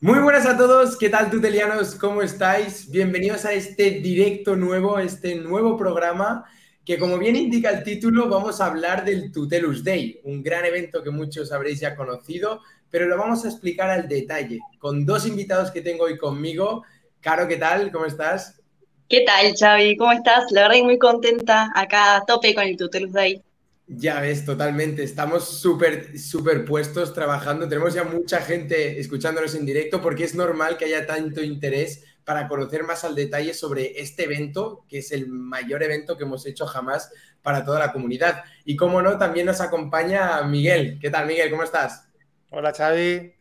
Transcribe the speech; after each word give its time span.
Muy 0.00 0.18
buenas 0.18 0.44
a 0.46 0.56
todos, 0.56 0.98
¿qué 0.98 1.08
tal 1.08 1.30
tutelianos? 1.30 1.94
¿Cómo 1.94 2.20
estáis? 2.20 2.90
Bienvenidos 2.90 3.44
a 3.44 3.52
este 3.52 3.90
directo 3.92 4.56
nuevo, 4.56 4.98
este 4.98 5.36
nuevo 5.36 5.76
programa 5.76 6.44
que 6.84 6.98
como 6.98 7.16
bien 7.16 7.36
indica 7.36 7.70
el 7.70 7.82
título 7.82 8.28
vamos 8.28 8.60
a 8.60 8.66
hablar 8.66 9.04
del 9.04 9.32
Tutelus 9.32 9.82
Day, 9.82 10.20
un 10.24 10.42
gran 10.42 10.64
evento 10.66 11.02
que 11.02 11.10
muchos 11.10 11.52
habréis 11.52 11.80
ya 11.80 11.96
conocido, 11.96 12.60
pero 12.90 13.06
lo 13.06 13.16
vamos 13.16 13.44
a 13.44 13.48
explicar 13.48 13.88
al 13.88 14.06
detalle 14.06 14.58
con 14.78 15.06
dos 15.06 15.26
invitados 15.26 15.70
que 15.70 15.80
tengo 15.80 16.04
hoy 16.04 16.18
conmigo. 16.18 16.84
Caro, 17.20 17.48
¿qué 17.48 17.56
tal? 17.56 17.90
¿Cómo 17.90 18.04
estás? 18.04 18.60
¿Qué 19.08 19.22
tal, 19.22 19.54
Xavi? 19.58 19.96
¿Cómo 19.96 20.12
estás? 20.12 20.50
La 20.50 20.68
verdad, 20.68 20.82
muy 20.82 20.98
contenta 20.98 21.70
acá 21.74 22.16
a 22.16 22.24
tope 22.26 22.54
con 22.54 22.64
el 22.64 22.76
Tutelus 22.76 23.12
Day. 23.12 23.42
Ya 23.86 24.20
ves, 24.20 24.44
totalmente. 24.46 25.02
Estamos 25.02 25.60
súper, 25.60 26.18
súper 26.18 26.64
puestos 26.64 27.12
trabajando. 27.12 27.68
Tenemos 27.68 27.92
ya 27.92 28.04
mucha 28.04 28.40
gente 28.40 28.98
escuchándonos 28.98 29.54
en 29.54 29.66
directo 29.66 30.00
porque 30.00 30.24
es 30.24 30.34
normal 30.34 30.78
que 30.78 30.86
haya 30.86 31.06
tanto 31.06 31.42
interés 31.42 32.04
para 32.24 32.48
conocer 32.48 32.84
más 32.84 33.04
al 33.04 33.14
detalle 33.14 33.52
sobre 33.52 34.00
este 34.00 34.24
evento, 34.24 34.86
que 34.88 34.98
es 34.98 35.12
el 35.12 35.28
mayor 35.28 35.82
evento 35.82 36.16
que 36.16 36.24
hemos 36.24 36.46
hecho 36.46 36.66
jamás 36.66 37.10
para 37.42 37.62
toda 37.64 37.78
la 37.78 37.92
comunidad. 37.92 38.44
Y 38.64 38.76
como 38.76 39.02
no, 39.02 39.18
también 39.18 39.44
nos 39.44 39.60
acompaña 39.60 40.42
Miguel. 40.44 40.98
¿Qué 40.98 41.10
tal, 41.10 41.26
Miguel? 41.26 41.50
¿Cómo 41.50 41.62
estás? 41.62 42.08
Hola, 42.50 42.72
Xavi 42.72 43.33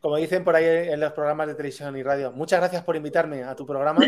como 0.00 0.16
dicen 0.16 0.44
por 0.44 0.54
ahí 0.54 0.64
en 0.64 1.00
los 1.00 1.12
programas 1.12 1.48
de 1.48 1.54
televisión 1.54 1.96
y 1.96 2.02
radio, 2.02 2.30
muchas 2.32 2.60
gracias 2.60 2.84
por 2.84 2.94
invitarme 2.94 3.42
a 3.42 3.56
tu 3.56 3.66
programa 3.66 4.04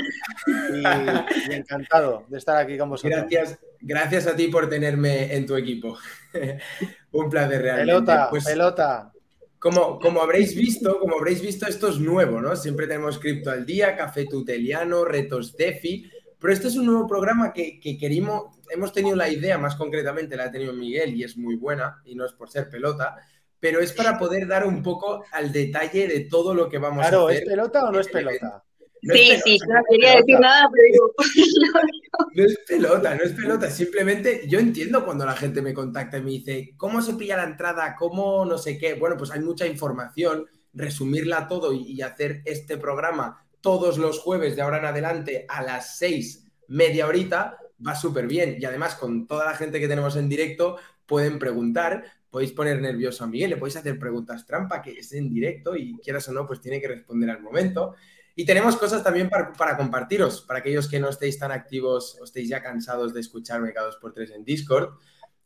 y, 0.47 0.83
encantado 1.53 2.25
de 2.29 2.39
estar 2.39 2.57
aquí 2.57 2.79
con 2.79 2.91
vosotros. 2.91 3.21
Gracias, 3.29 3.59
gracias 3.81 4.27
a 4.27 4.37
ti 4.37 4.49
por 4.49 4.69
tenerme 4.69 5.35
en 5.35 5.47
tu 5.47 5.57
equipo. 5.57 5.99
Un 7.13 7.29
placer 7.29 7.63
realmente. 7.63 7.93
Pelota, 7.93 8.29
pues, 8.31 8.45
pelota. 8.45 9.13
Como, 9.59 9.99
como 9.99 10.23
habréis 10.23 10.55
visto, 10.55 10.99
como 11.01 11.17
habréis 11.17 11.43
visto, 11.43 11.67
esto 11.67 11.89
es 11.89 11.99
nuevo, 11.99 12.41
¿no? 12.41 12.57
Siempre 12.57 12.87
tenemos 12.87 13.19
Cripto 13.19 13.51
al 13.51 13.67
Día, 13.67 13.97
Café 13.97 14.25
Tuteliano, 14.25 15.05
Retos 15.05 15.55
DeFi, 15.57 16.11
pero 16.39 16.53
este 16.53 16.69
es 16.69 16.77
un 16.77 16.87
nuevo 16.87 17.07
programa 17.07 17.53
que, 17.53 17.79
que 17.79 17.99
querimos, 17.99 18.57
hemos 18.71 18.93
tenido 18.93 19.17
la 19.17 19.29
idea, 19.29 19.59
más 19.59 19.77
concretamente 19.77 20.37
la 20.37 20.45
ha 20.45 20.51
tenido 20.51 20.73
Miguel 20.73 21.15
y 21.15 21.25
es 21.25 21.37
muy 21.37 21.57
buena, 21.57 22.01
y 22.07 22.15
no 22.15 22.25
es 22.25 22.33
por 22.33 22.49
ser 22.49 22.71
pelota, 22.71 23.17
pero 23.61 23.81
es 23.81 23.93
para 23.93 24.19
poder 24.19 24.49
dar 24.49 24.67
un 24.67 24.83
poco 24.83 25.25
al 25.31 25.53
detalle 25.53 26.09
de 26.09 26.21
todo 26.21 26.55
lo 26.55 26.69
que 26.69 26.79
vamos 26.79 27.05
a 27.05 27.09
hacer. 27.09 27.19
Claro, 27.19 27.31
¿es 27.31 27.41
pelota 27.43 27.85
o 27.85 27.93
no 27.93 28.01
es 28.01 28.09
pelota? 28.09 28.65
sí, 29.03 29.31
sí, 29.45 29.59
no 29.69 29.81
quería 29.89 30.17
decir 30.17 30.41
nada, 30.41 30.69
pero 30.73 30.85
digo. 30.91 31.13
no 32.35 32.45
es 32.45 32.59
pelota, 32.67 33.15
no 33.15 33.23
es 33.23 33.33
pelota. 33.33 33.71
Simplemente 33.71 34.43
yo 34.49 34.59
entiendo 34.59 35.05
cuando 35.05 35.25
la 35.25 35.37
gente 35.37 35.63
me 35.63 35.75
contacta 35.75 36.19
y 36.19 36.23
me 36.23 36.31
dice, 36.31 36.75
¿cómo 36.77 37.03
se 37.03 37.15
pilla 37.15 37.37
la 37.37 37.45
entrada? 37.45 37.95
¿Cómo 37.99 38.45
no 38.45 38.59
sé 38.59 38.79
qué? 38.79 38.95
Bueno, 38.95 39.17
pues 39.17 39.31
hay 39.31 39.41
mucha 39.41 39.67
información. 39.67 40.47
Resumirla 40.73 41.49
todo 41.49 41.73
y 41.73 42.01
hacer 42.01 42.43
este 42.45 42.77
programa 42.77 43.45
todos 43.61 43.99
los 43.99 44.19
jueves 44.19 44.57
de 44.57 44.63
ahora 44.63 44.79
en 44.79 44.87
adelante 44.87 45.45
a 45.49 45.63
las 45.63 45.99
seis, 45.99 46.47
media 46.69 47.07
horita, 47.07 47.59
va 47.87 47.95
súper 47.95 48.27
bien. 48.27 48.57
Y 48.59 48.65
además, 48.65 48.95
con 48.95 49.27
toda 49.27 49.45
la 49.45 49.55
gente 49.55 49.81
que 49.81 49.89
tenemos 49.89 50.17
en 50.17 50.29
directo, 50.29 50.79
pueden 51.07 51.39
preguntar, 51.39 52.05
podéis 52.31 52.53
poner 52.53 52.81
nervioso 52.81 53.25
a 53.25 53.27
Miguel, 53.27 53.51
le 53.51 53.57
podéis 53.57 53.77
hacer 53.77 53.99
preguntas 53.99 54.47
trampa, 54.47 54.81
que 54.81 54.93
es 54.93 55.13
en 55.13 55.29
directo 55.29 55.75
y 55.75 55.99
quieras 55.99 56.29
o 56.29 56.33
no, 56.33 56.47
pues 56.47 56.61
tiene 56.61 56.81
que 56.81 56.89
responder 56.89 57.29
al 57.31 57.43
momento. 57.43 57.97
Y 58.37 58.45
tenemos 58.47 58.77
cosas 58.77 59.03
también 59.03 59.29
para, 59.29 59.77
compartiros, 59.77 60.43
para 60.43 60.61
aquellos 60.61 60.89
que 60.89 61.01
no 61.01 61.09
estéis 61.09 61.39
tan 61.39 61.51
activos 61.51 62.17
o 62.21 62.25
estéis 62.25 62.49
ya 62.49 62.63
cansados 62.63 63.13
de 63.13 63.21
escucharme 63.21 63.73
cada 63.73 63.87
dos 63.87 63.97
por 63.97 64.15
tres 64.15 64.31
en 64.31 64.45
Discord, 64.45 64.95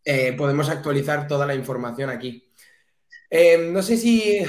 eh, 0.05 0.35
podemos 0.35 0.69
actualizar 0.69 1.27
toda 1.27 1.47
la 1.47 1.55
información 1.55 2.11
aquí. 2.11 2.47
Eh, 3.31 3.71
no 3.73 3.83
sé 3.83 3.97
si... 3.97 4.45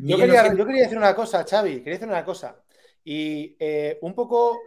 yo, 0.00 0.16
quería, 0.16 0.44
decir 0.44 0.96
una 0.96 1.14
cosa, 1.14 1.44
Xavi, 1.44 1.78
quería 1.78 1.94
decir 1.94 2.08
una 2.08 2.24
cosa. 2.24 2.56
Y 3.04 3.56
eh, 3.58 3.98
un 4.02 4.14
poco, 4.14 4.60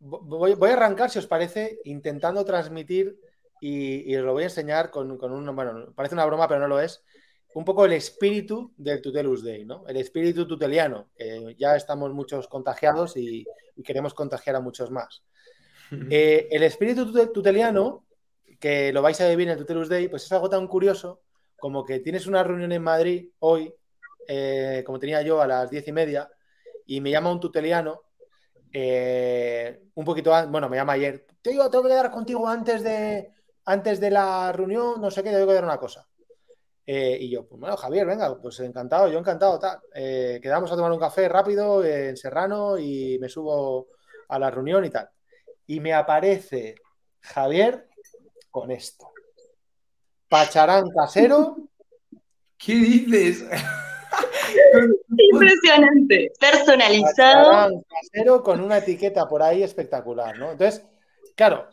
voy, 0.00 0.54
voy, 0.54 0.70
a 0.70 0.72
arrancar, 0.72 1.08
si 1.10 1.20
os 1.20 1.28
parece, 1.28 1.78
intentando 1.84 2.44
transmitir 2.44 3.16
y, 3.60 4.14
os 4.16 4.24
lo 4.24 4.32
voy 4.32 4.44
a 4.44 4.46
enseñar 4.46 4.90
con, 4.90 5.10
un, 5.10 5.56
bueno, 5.56 5.92
parece 5.94 6.14
una 6.14 6.26
broma, 6.26 6.48
pero 6.48 6.60
no 6.60 6.68
lo 6.68 6.80
es, 6.80 7.02
un 7.54 7.64
poco 7.64 7.84
el 7.84 7.92
espíritu 7.92 8.72
del 8.76 9.00
Tutelus 9.00 9.42
Day, 9.42 9.64
¿no? 9.64 9.84
El 9.88 9.96
espíritu 9.96 10.46
tuteliano, 10.46 11.10
que 11.16 11.56
ya 11.58 11.76
estamos 11.76 12.12
muchos 12.12 12.46
contagiados 12.48 13.16
y, 13.16 13.44
queremos 13.84 14.12
contagiar 14.12 14.56
a 14.56 14.60
muchos 14.60 14.90
más. 14.90 15.22
Eh, 16.10 16.48
el 16.50 16.64
espíritu 16.64 17.12
tuteliano, 17.32 18.04
que 18.58 18.92
lo 18.92 19.02
vais 19.02 19.20
a 19.20 19.28
vivir 19.28 19.48
en 19.48 19.52
el 19.52 19.58
Tutelus 19.58 19.88
Day, 19.88 20.08
pues 20.08 20.24
es 20.24 20.32
algo 20.32 20.50
tan 20.50 20.66
curioso 20.66 21.22
como 21.58 21.84
que 21.84 22.00
tienes 22.00 22.26
una 22.26 22.42
reunión 22.42 22.72
en 22.72 22.82
Madrid 22.82 23.30
hoy, 23.40 23.72
eh, 24.26 24.82
como 24.86 24.98
tenía 24.98 25.22
yo 25.22 25.40
a 25.40 25.46
las 25.46 25.70
diez 25.70 25.86
y 25.88 25.92
media, 25.92 26.30
y 26.86 27.00
me 27.00 27.10
llama 27.10 27.32
un 27.32 27.40
tuteliano, 27.40 28.02
eh, 28.72 29.80
un 29.94 30.04
poquito 30.04 30.34
antes, 30.34 30.50
bueno, 30.50 30.68
me 30.68 30.76
llama 30.76 30.94
ayer, 30.94 31.26
te 31.42 31.50
digo, 31.50 31.68
tengo 31.70 31.84
que 31.84 31.90
quedar 31.90 32.10
contigo 32.10 32.48
antes 32.48 32.82
de, 32.82 33.32
antes 33.68 34.00
de 34.00 34.10
la 34.10 34.50
reunión, 34.50 34.98
no 34.98 35.10
sé 35.10 35.22
qué, 35.22 35.28
debo 35.28 35.52
dar 35.52 35.62
una 35.62 35.76
cosa. 35.76 36.06
Eh, 36.86 37.18
y 37.20 37.28
yo, 37.28 37.46
pues 37.46 37.60
bueno, 37.60 37.76
Javier, 37.76 38.06
venga, 38.06 38.40
pues 38.40 38.58
encantado, 38.60 39.08
yo 39.08 39.18
encantado, 39.18 39.58
tal. 39.58 39.78
Eh, 39.94 40.40
quedamos 40.42 40.72
a 40.72 40.76
tomar 40.76 40.90
un 40.90 40.98
café 40.98 41.28
rápido 41.28 41.84
en 41.84 42.16
Serrano 42.16 42.78
y 42.78 43.18
me 43.20 43.28
subo 43.28 43.88
a 44.30 44.38
la 44.38 44.50
reunión 44.50 44.86
y 44.86 44.90
tal. 44.90 45.10
Y 45.66 45.80
me 45.80 45.92
aparece 45.92 46.76
Javier 47.20 47.88
con 48.50 48.70
esto. 48.70 49.10
Pacharán 50.30 50.88
casero. 50.88 51.58
¿Qué 52.56 52.72
dices? 52.72 53.44
Impresionante. 55.30 56.32
Personalizado. 56.40 57.50
Pacharán 57.50 57.82
casero 57.82 58.42
con 58.42 58.62
una 58.62 58.78
etiqueta 58.78 59.28
por 59.28 59.42
ahí 59.42 59.62
espectacular, 59.62 60.38
¿no? 60.38 60.52
Entonces, 60.52 60.86
Claro. 61.38 61.68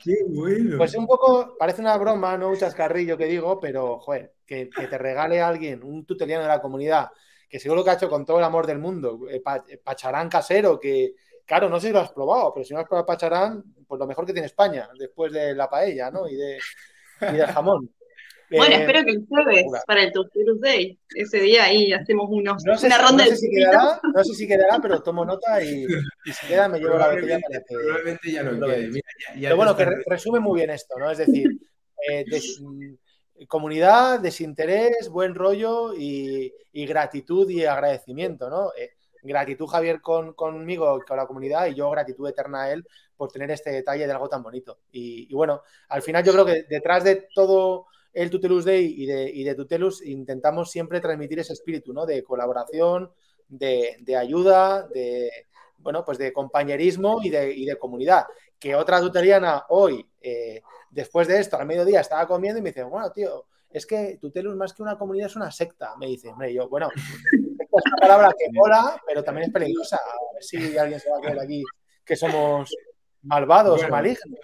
Pues 0.78 0.94
un 0.94 1.08
poco, 1.08 1.58
parece 1.58 1.82
una 1.82 1.98
broma, 1.98 2.38
no 2.38 2.50
un 2.50 2.56
chascarrillo 2.56 3.18
que 3.18 3.26
digo, 3.26 3.60
pero, 3.60 3.98
joder, 3.98 4.36
que, 4.46 4.68
te 4.68 4.98
regale 5.00 5.42
a 5.42 5.48
alguien, 5.48 5.82
un 5.82 6.06
tuteliano 6.06 6.44
de 6.44 6.50
la 6.50 6.62
comunidad, 6.62 7.10
que 7.50 7.60
seguro 7.60 7.84
que 7.84 7.90
ha 7.90 7.94
hecho 7.96 8.08
con 8.08 8.28
todo 8.28 8.38
el 8.38 8.44
amor 8.44 8.68
del 8.68 8.78
mundo, 8.78 9.22
eh, 9.28 9.42
eh, 9.70 9.78
pacharán 9.84 10.30
casero, 10.30 10.80
que, 10.80 11.16
claro, 11.48 11.68
no 11.68 11.80
sé 11.80 11.88
si 11.88 11.94
lo 11.94 12.02
has 12.02 12.12
probado, 12.12 12.54
pero 12.54 12.64
si 12.64 12.76
no 12.76 12.80
has 12.80 12.86
probado 12.86 13.08
pacharán, 13.08 13.64
pues 13.88 13.98
lo 13.98 14.06
mejor 14.06 14.28
que 14.28 14.34
tiene 14.34 14.46
España, 14.46 14.88
después 15.00 15.34
de 15.34 15.56
la 15.56 15.68
paella, 15.68 16.12
¿no? 16.12 16.28
Y, 16.28 16.36
de, 16.36 16.60
y 17.22 17.34
del 17.34 17.48
jamón. 17.48 17.90
Bueno, 18.58 18.76
eh, 18.76 18.80
espero 18.80 19.04
que 19.04 19.12
el 19.12 19.26
jueves 19.28 19.66
para 19.86 20.04
el 20.04 20.12
Toast 20.12 20.34
Day, 20.62 20.98
ese 21.16 21.40
día 21.40 21.66
ahí 21.66 21.92
hacemos 21.94 22.28
unos, 22.30 22.64
no 22.66 22.78
sé, 22.78 22.88
una 22.88 22.98
ronda 22.98 23.26
no 23.26 23.30
sé 23.32 23.38
si 23.38 23.50
quedará, 23.50 24.00
No 24.14 24.24
sé 24.24 24.34
si 24.34 24.48
quedará, 24.48 24.80
pero 24.82 25.02
tomo 25.02 25.26
nota 25.26 25.62
y, 25.62 25.86
si 26.26 26.48
queda 26.48 26.68
me 26.68 26.80
llevo 26.80 26.98
la 26.98 27.10
botella 27.10 27.40
para 27.40 27.60
que. 27.60 27.76
Probablemente 27.76 28.32
ya 28.32 28.44
no 28.44 28.68
quede. 28.68 28.88
Mira, 28.90 29.08
pero 29.34 29.56
bueno, 29.56 29.76
que 29.76 29.86
resume 30.06 30.40
muy 30.40 30.60
bien 30.60 30.70
esto, 30.70 30.98
¿no? 30.98 31.10
Es 31.10 31.18
decir, 31.18 31.50
eh, 32.10 32.26
mm, 32.62 33.46
comunidad, 33.48 34.20
desinterés, 34.20 35.10
buen 35.10 35.36
rollo 35.36 35.94
y, 35.96 36.54
gratitud 36.74 37.50
y 37.50 37.66
agradecimiento, 37.66 38.50
¿no? 38.50 38.72
Eh, 38.78 38.92
gratitud, 39.24 39.68
Javier, 39.68 40.02
con, 40.02 40.34
conmigo, 40.34 41.02
con 41.08 41.18
la 41.18 41.26
comunidad, 41.26 41.68
y 41.68 41.74
yo 41.74 41.90
gratitud 41.90 42.30
eterna 42.30 42.64
a 42.64 42.72
él 42.72 42.86
por 43.18 43.32
tener 43.32 43.50
este 43.50 43.72
detalle 43.72 44.06
de 44.06 44.12
algo 44.12 44.30
tan 44.30 44.44
bonito. 44.44 44.80
y 44.92 45.34
bueno, 45.34 45.64
al 45.90 46.02
final 46.02 46.24
yo 46.24 46.34
creo 46.34 46.46
que 46.46 46.64
detrás 46.70 47.04
de 47.04 47.28
todo 47.34 47.88
el 48.16 48.30
Tutelus 48.30 48.64
Day 48.64 48.96
y 48.98 49.06
de, 49.06 49.30
y 49.30 49.44
de 49.44 49.56
Tutelus 49.56 50.04
intentamos 50.06 50.72
siempre 50.72 51.02
transmitir 51.02 51.40
ese 51.40 51.54
espíritu, 51.54 51.94
¿no? 51.94 52.06
De 52.06 52.24
colaboración, 52.24 53.12
de, 53.50 54.16
ayuda, 54.18 54.88
de, 54.88 55.30
bueno, 55.78 56.04
pues 56.06 56.18
de 56.18 56.32
compañerismo 56.32 57.20
y 57.22 57.30
de, 57.30 57.78
comunidad. 57.78 58.26
Que 58.58 58.74
otra 58.74 59.02
tuteliana 59.02 59.66
hoy, 59.68 60.10
eh, 60.22 60.62
después 60.90 61.28
de 61.28 61.40
esto, 61.40 61.58
al 61.58 61.68
mediodía, 61.68 62.00
estaba 62.00 62.26
comiendo 62.26 62.60
y 62.60 62.62
me 62.62 62.70
dice, 62.70 62.84
bueno, 62.84 63.12
tío, 63.12 63.48
es 63.70 63.86
que 63.86 64.18
Tutelus 64.20 64.56
más 64.56 64.74
que 64.74 64.82
una 64.82 64.98
comunidad 64.98 65.28
es 65.28 65.36
una 65.36 65.52
secta. 65.52 65.98
Me 65.98 66.08
dice, 66.08 66.30
hombre, 66.30 66.54
yo, 66.54 66.70
bueno, 66.70 66.88
es 66.96 67.84
una 67.86 67.98
palabra 68.00 68.34
que 68.40 68.46
mola, 68.54 69.02
pero 69.06 69.26
también 69.26 69.48
es 69.48 69.54
peligrosa. 69.54 69.98
A 69.98 70.34
ver 70.34 70.42
si 70.44 70.78
alguien 70.78 71.02
se 71.02 71.10
va 71.10 71.18
a 71.18 71.22
creer 71.22 71.40
aquí 71.42 71.64
que 72.06 72.16
somos 72.16 72.74
malvados, 73.24 73.84
o 73.84 73.90
malignos. 73.90 74.40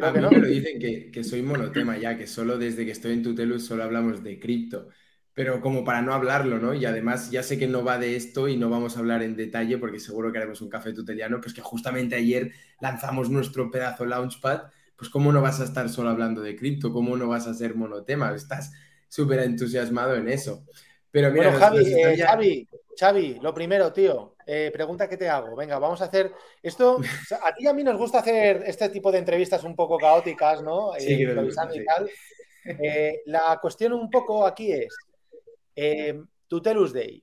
A 0.00 0.10
mí 0.10 0.20
me 0.20 0.38
lo 0.38 0.46
dicen 0.46 0.78
que, 1.12 1.24
soy 1.24 1.42
monotema 1.42 1.96
ya, 1.96 2.16
que 2.16 2.26
solo 2.26 2.58
desde 2.58 2.84
que 2.84 2.90
estoy 2.90 3.12
en 3.12 3.22
Tutelus 3.22 3.64
solo 3.64 3.84
hablamos 3.84 4.22
de 4.24 4.40
cripto, 4.40 4.88
pero 5.32 5.60
como 5.60 5.84
para 5.84 6.02
no 6.02 6.12
hablarlo, 6.12 6.58
¿no? 6.58 6.74
Y 6.74 6.84
además 6.84 7.30
ya 7.30 7.42
sé 7.42 7.58
que 7.58 7.66
no 7.66 7.84
va 7.84 7.98
de 7.98 8.16
esto 8.16 8.48
y 8.48 8.56
no 8.56 8.70
vamos 8.70 8.96
a 8.96 9.00
hablar 9.00 9.22
en 9.22 9.36
detalle 9.36 9.78
porque 9.78 10.00
seguro 10.00 10.32
que 10.32 10.38
haremos 10.38 10.60
un 10.60 10.68
café 10.68 10.92
tuteliano, 10.92 11.40
pues 11.40 11.54
que 11.54 11.60
justamente 11.60 12.16
ayer 12.16 12.52
lanzamos 12.80 13.30
nuestro 13.30 13.70
pedazo 13.70 14.04
Launchpad, 14.04 14.62
pues 14.96 15.10
cómo 15.10 15.32
no 15.32 15.42
vas 15.42 15.60
a 15.60 15.64
estar 15.64 15.88
solo 15.88 16.10
hablando 16.10 16.40
de 16.42 16.56
cripto, 16.56 16.92
cómo 16.92 17.16
no 17.16 17.28
vas 17.28 17.46
a 17.46 17.54
ser 17.54 17.74
monotema, 17.74 18.34
estás 18.34 18.72
súper 19.08 19.40
entusiasmado 19.40 20.16
en 20.16 20.28
eso. 20.28 20.64
Pero 21.10 21.30
mira, 21.30 21.50
bueno, 21.50 21.58
Javi, 21.58 21.92
eh, 21.92 22.16
Javi, 22.18 22.68
Xavi, 22.98 23.38
lo 23.40 23.54
primero, 23.54 23.92
tío, 23.92 24.33
eh, 24.46 24.70
pregunta 24.72 25.08
que 25.08 25.16
te 25.16 25.28
hago. 25.28 25.56
Venga, 25.56 25.78
vamos 25.78 26.00
a 26.02 26.06
hacer 26.06 26.32
esto. 26.62 26.98
a 27.42 27.54
ti 27.54 27.64
y 27.64 27.66
a 27.66 27.72
mí 27.72 27.84
nos 27.84 27.96
gusta 27.96 28.18
hacer 28.18 28.62
este 28.66 28.88
tipo 28.88 29.10
de 29.10 29.18
entrevistas 29.18 29.64
un 29.64 29.74
poco 29.74 29.98
caóticas, 29.98 30.62
¿no? 30.62 30.92
Sí, 30.98 31.22
eh, 31.22 31.48
y 31.74 31.84
tal. 31.84 32.10
Eh, 32.66 33.20
la 33.26 33.58
cuestión 33.60 33.92
un 33.92 34.08
poco 34.08 34.46
aquí 34.46 34.72
es, 34.72 34.96
Tutelus 36.48 36.94
Day, 36.94 37.22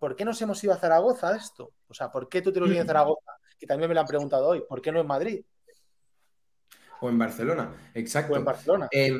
¿por 0.00 0.16
qué 0.16 0.24
nos 0.24 0.42
hemos 0.42 0.64
ido 0.64 0.72
a 0.72 0.76
Zaragoza 0.76 1.36
esto? 1.36 1.70
O 1.86 1.94
sea, 1.94 2.10
¿por 2.10 2.28
qué 2.28 2.42
lo 2.42 2.64
vienes 2.64 2.82
a 2.82 2.86
Zaragoza? 2.86 3.30
Que 3.60 3.64
también 3.64 3.88
me 3.88 3.94
lo 3.94 4.00
han 4.00 4.08
preguntado 4.08 4.48
hoy, 4.48 4.64
¿por 4.68 4.82
qué 4.82 4.90
no 4.90 4.98
en 4.98 5.06
Madrid? 5.06 5.44
O 7.00 7.08
en 7.08 7.16
Barcelona, 7.16 7.92
exacto. 7.94 8.32
O 8.32 8.36
en 8.36 8.44
Barcelona. 8.44 8.88
Eh, 8.90 9.12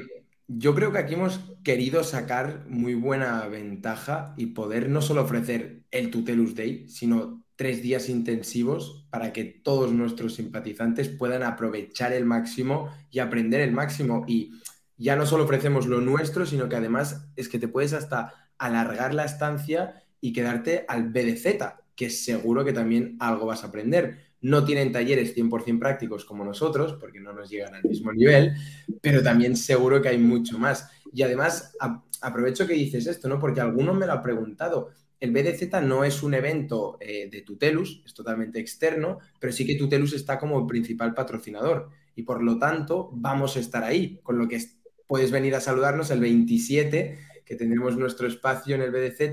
yo 0.48 0.74
creo 0.74 0.92
que 0.92 0.98
aquí 0.98 1.14
hemos 1.14 1.40
querido 1.64 2.04
sacar 2.04 2.64
muy 2.68 2.94
buena 2.94 3.46
ventaja 3.48 4.34
y 4.36 4.46
poder 4.46 4.88
no 4.88 5.02
solo 5.02 5.22
ofrecer 5.22 5.82
el 5.90 6.10
Tutelus 6.10 6.54
Day, 6.54 6.88
sino 6.88 7.42
tres 7.56 7.82
días 7.82 8.08
intensivos 8.08 9.06
para 9.10 9.32
que 9.32 9.44
todos 9.44 9.92
nuestros 9.92 10.34
simpatizantes 10.34 11.08
puedan 11.08 11.42
aprovechar 11.42 12.12
el 12.12 12.24
máximo 12.24 12.90
y 13.10 13.18
aprender 13.18 13.60
el 13.60 13.72
máximo. 13.72 14.24
Y 14.28 14.52
ya 14.96 15.16
no 15.16 15.26
solo 15.26 15.44
ofrecemos 15.44 15.86
lo 15.86 16.00
nuestro, 16.00 16.46
sino 16.46 16.68
que 16.68 16.76
además 16.76 17.28
es 17.34 17.48
que 17.48 17.58
te 17.58 17.68
puedes 17.68 17.92
hasta 17.92 18.32
alargar 18.58 19.14
la 19.14 19.24
estancia 19.24 20.02
y 20.20 20.32
quedarte 20.32 20.84
al 20.88 21.08
BDZ, 21.08 21.74
que 21.96 22.10
seguro 22.10 22.64
que 22.64 22.72
también 22.72 23.16
algo 23.18 23.46
vas 23.46 23.64
a 23.64 23.68
aprender. 23.68 24.25
No 24.46 24.64
tienen 24.64 24.92
talleres 24.92 25.36
100% 25.36 25.80
prácticos 25.80 26.24
como 26.24 26.44
nosotros, 26.44 26.92
porque 27.00 27.18
no 27.18 27.32
nos 27.32 27.50
llegan 27.50 27.74
al 27.74 27.82
mismo 27.82 28.12
nivel, 28.12 28.52
pero 29.00 29.20
también 29.20 29.56
seguro 29.56 30.00
que 30.00 30.10
hay 30.10 30.18
mucho 30.18 30.56
más. 30.56 30.88
Y 31.12 31.22
además, 31.22 31.76
aprovecho 32.20 32.64
que 32.64 32.74
dices 32.74 33.08
esto, 33.08 33.28
¿no? 33.28 33.40
Porque 33.40 33.60
algunos 33.60 33.96
me 33.96 34.06
lo 34.06 34.12
han 34.12 34.22
preguntado. 34.22 34.90
El 35.18 35.32
BDZ 35.32 35.82
no 35.82 36.04
es 36.04 36.22
un 36.22 36.34
evento 36.34 36.96
eh, 37.00 37.28
de 37.28 37.42
Tutelus, 37.42 38.02
es 38.06 38.14
totalmente 38.14 38.60
externo, 38.60 39.18
pero 39.40 39.52
sí 39.52 39.66
que 39.66 39.74
Tutelus 39.74 40.12
está 40.12 40.38
como 40.38 40.64
principal 40.64 41.12
patrocinador 41.12 41.90
y 42.14 42.22
por 42.22 42.40
lo 42.40 42.56
tanto 42.56 43.10
vamos 43.14 43.56
a 43.56 43.60
estar 43.60 43.82
ahí, 43.82 44.20
con 44.22 44.38
lo 44.38 44.46
que 44.46 44.62
puedes 45.08 45.32
venir 45.32 45.56
a 45.56 45.60
saludarnos 45.60 46.12
el 46.12 46.20
27, 46.20 47.18
que 47.44 47.56
tendremos 47.56 47.96
nuestro 47.96 48.28
espacio 48.28 48.76
en 48.76 48.82
el 48.82 48.92
BDZ 48.92 49.32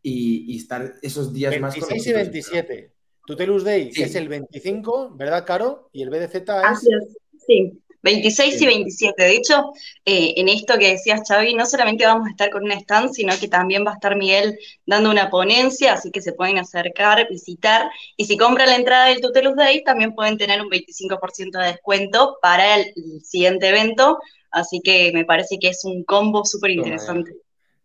y, 0.00 0.56
estar 0.56 0.94
esos 1.02 1.32
días 1.32 1.58
más 1.60 1.74
con 1.74 1.88
26 1.88 2.06
y 2.06 2.12
27. 2.12 2.93
Tutelus 3.26 3.64
Day 3.64 3.90
es 3.94 4.14
el 4.14 4.28
25, 4.28 5.12
¿verdad, 5.16 5.46
Caro? 5.46 5.88
Y 5.92 6.02
el 6.02 6.10
BDZ 6.10 6.34
es... 6.34 6.48
Así 6.48 6.88
es, 6.92 7.16
sí. 7.46 7.80
26 8.04 8.60
y 8.60 8.66
27. 8.66 9.22
De 9.22 9.34
hecho, 9.34 9.72
eh, 10.04 10.34
en 10.36 10.50
esto 10.50 10.78
que 10.78 10.90
decías, 10.90 11.22
Xavi, 11.26 11.54
no 11.54 11.64
solamente 11.64 12.04
vamos 12.04 12.28
a 12.28 12.30
estar 12.30 12.50
con 12.50 12.64
un 12.64 12.72
stand, 12.72 13.12
sino 13.12 13.32
que 13.40 13.48
también 13.48 13.84
va 13.84 13.92
a 13.92 13.94
estar 13.94 14.14
Miguel 14.14 14.58
dando 14.84 15.10
una 15.10 15.30
ponencia, 15.30 15.94
así 15.94 16.10
que 16.10 16.20
se 16.20 16.34
pueden 16.34 16.58
acercar, 16.58 17.26
visitar. 17.30 17.90
Y 18.18 18.26
si 18.26 18.36
compran 18.36 18.68
la 18.68 18.76
entrada 18.76 19.06
del 19.06 19.22
Tutelus 19.22 19.56
Day, 19.56 19.82
también 19.84 20.14
pueden 20.14 20.36
tener 20.36 20.60
un 20.60 20.68
25% 20.68 21.58
de 21.58 21.66
descuento 21.66 22.36
para 22.42 22.76
el, 22.76 22.92
siguiente 23.22 23.68
evento. 23.68 24.18
Así 24.50 24.80
que 24.84 25.10
me 25.14 25.24
parece 25.24 25.58
que 25.58 25.68
es 25.68 25.82
un 25.84 26.04
combo 26.04 26.44
súper 26.44 26.72
interesante. 26.72 27.32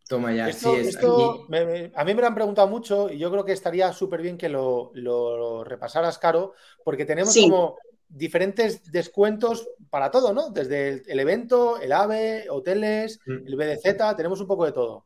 Toma 0.09 0.33
ya, 0.33 0.49
esto, 0.49 0.73
sí 0.73 0.87
es. 0.87 0.97
a 0.97 2.03
mí 2.03 2.15
me 2.15 2.21
lo 2.21 2.25
han 2.25 2.33
preguntado 2.33 2.67
mucho 2.67 3.11
y 3.11 3.19
yo 3.19 3.29
creo 3.29 3.45
que 3.45 3.51
estaría 3.51 3.93
súper 3.93 4.23
bien 4.23 4.39
que 4.39 4.49
lo, 4.49 5.63
repasaras, 5.63 6.17
Caro, 6.17 6.55
porque 6.83 7.05
tenemos 7.05 7.35
como 7.35 7.77
diferentes 8.07 8.91
descuentos 8.91 9.69
para 9.91 10.09
todo, 10.09 10.33
¿no? 10.33 10.49
Desde 10.49 11.03
el, 11.05 11.19
evento, 11.19 11.79
el 11.79 11.91
AVE, 11.91 12.47
hoteles, 12.49 13.19
mm. 13.23 13.45
el 13.45 13.55
BDZ, 13.55 14.15
tenemos 14.17 14.41
un 14.41 14.47
poco 14.47 14.65
de 14.65 14.71
todo. 14.71 15.05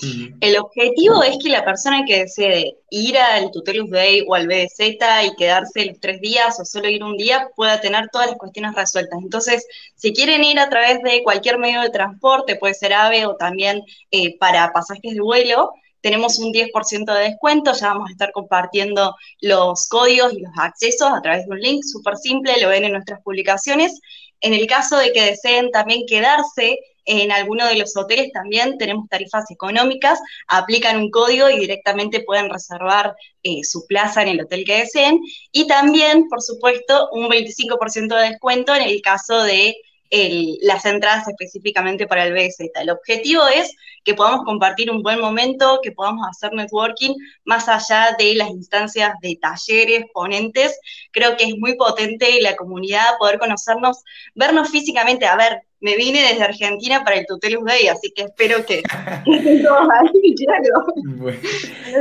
El 0.00 0.56
objetivo 0.58 1.22
es 1.24 1.38
que 1.42 1.50
la 1.50 1.64
persona 1.64 2.04
que 2.06 2.20
desee 2.20 2.76
ir 2.90 3.18
al 3.18 3.50
Tutelus 3.50 3.90
Day 3.90 4.24
o 4.28 4.34
al 4.34 4.46
BDZ 4.46 4.80
y 5.24 5.36
quedarse 5.36 5.86
los 5.86 5.98
tres 5.98 6.20
días 6.20 6.58
o 6.60 6.64
solo 6.64 6.88
ir 6.88 7.02
un 7.02 7.16
día 7.16 7.48
pueda 7.56 7.80
tener 7.80 8.08
todas 8.12 8.28
las 8.28 8.36
cuestiones 8.36 8.74
resueltas. 8.76 9.18
Entonces, 9.20 9.66
si 9.96 10.12
quieren 10.12 10.44
ir 10.44 10.60
a 10.60 10.68
través 10.68 11.02
de 11.02 11.22
cualquier 11.24 11.58
medio 11.58 11.80
de 11.80 11.90
transporte, 11.90 12.56
puede 12.56 12.74
ser 12.74 12.92
AVE 12.92 13.26
o 13.26 13.36
también 13.36 13.82
eh, 14.12 14.38
para 14.38 14.72
pasajes 14.72 15.14
de 15.14 15.20
vuelo, 15.20 15.72
tenemos 16.00 16.38
un 16.38 16.52
10% 16.52 17.12
de 17.12 17.24
descuento, 17.24 17.72
ya 17.72 17.88
vamos 17.88 18.08
a 18.08 18.12
estar 18.12 18.30
compartiendo 18.32 19.16
los 19.40 19.88
códigos 19.88 20.32
y 20.32 20.40
los 20.40 20.52
accesos 20.56 21.10
a 21.10 21.20
través 21.20 21.46
de 21.46 21.50
un 21.50 21.60
link 21.60 21.82
súper 21.82 22.16
simple, 22.16 22.60
lo 22.60 22.68
ven 22.68 22.84
en 22.84 22.92
nuestras 22.92 23.20
publicaciones. 23.22 24.00
En 24.40 24.54
el 24.54 24.66
caso 24.68 24.96
de 24.96 25.12
que 25.12 25.22
deseen 25.22 25.72
también 25.72 26.06
quedarse 26.06 26.78
en 27.08 27.32
alguno 27.32 27.66
de 27.66 27.76
los 27.76 27.96
hoteles 27.96 28.30
también 28.32 28.76
tenemos 28.76 29.08
tarifas 29.08 29.50
económicas, 29.50 30.20
aplican 30.46 30.98
un 30.98 31.10
código 31.10 31.48
y 31.48 31.58
directamente 31.58 32.20
pueden 32.20 32.50
reservar 32.50 33.16
eh, 33.42 33.64
su 33.64 33.86
plaza 33.86 34.22
en 34.22 34.28
el 34.28 34.42
hotel 34.42 34.64
que 34.64 34.80
deseen. 34.80 35.18
Y 35.50 35.66
también, 35.66 36.28
por 36.28 36.42
supuesto, 36.42 37.08
un 37.12 37.28
25% 37.28 38.14
de 38.14 38.28
descuento 38.28 38.74
en 38.74 38.82
el 38.82 39.00
caso 39.00 39.42
de 39.42 39.74
las 40.10 40.84
entradas 40.86 41.28
específicamente 41.28 42.06
para 42.06 42.24
el 42.24 42.32
BZ. 42.32 42.70
El 42.80 42.90
objetivo 42.90 43.46
es 43.46 43.74
que 44.04 44.14
podamos 44.14 44.44
compartir 44.44 44.90
un 44.90 45.02
buen 45.02 45.20
momento, 45.20 45.80
que 45.82 45.92
podamos 45.92 46.26
hacer 46.30 46.52
networking 46.52 47.14
más 47.44 47.68
allá 47.68 48.16
de 48.18 48.34
las 48.34 48.48
instancias 48.48 49.12
de 49.20 49.38
talleres, 49.40 50.06
ponentes. 50.12 50.78
Creo 51.10 51.36
que 51.36 51.44
es 51.44 51.56
muy 51.58 51.76
potente 51.76 52.40
la 52.40 52.56
comunidad 52.56 53.18
poder 53.18 53.38
conocernos, 53.38 54.02
vernos 54.34 54.70
físicamente. 54.70 55.26
A 55.26 55.36
ver, 55.36 55.62
me 55.80 55.96
vine 55.96 56.22
desde 56.22 56.42
Argentina 56.42 57.04
para 57.04 57.16
el 57.16 57.26
Tutelus 57.26 57.64
Day, 57.64 57.86
así 57.88 58.10
que 58.14 58.22
espero 58.22 58.64
que, 58.66 58.82
todos 59.62 59.88
ahí, 59.92 60.34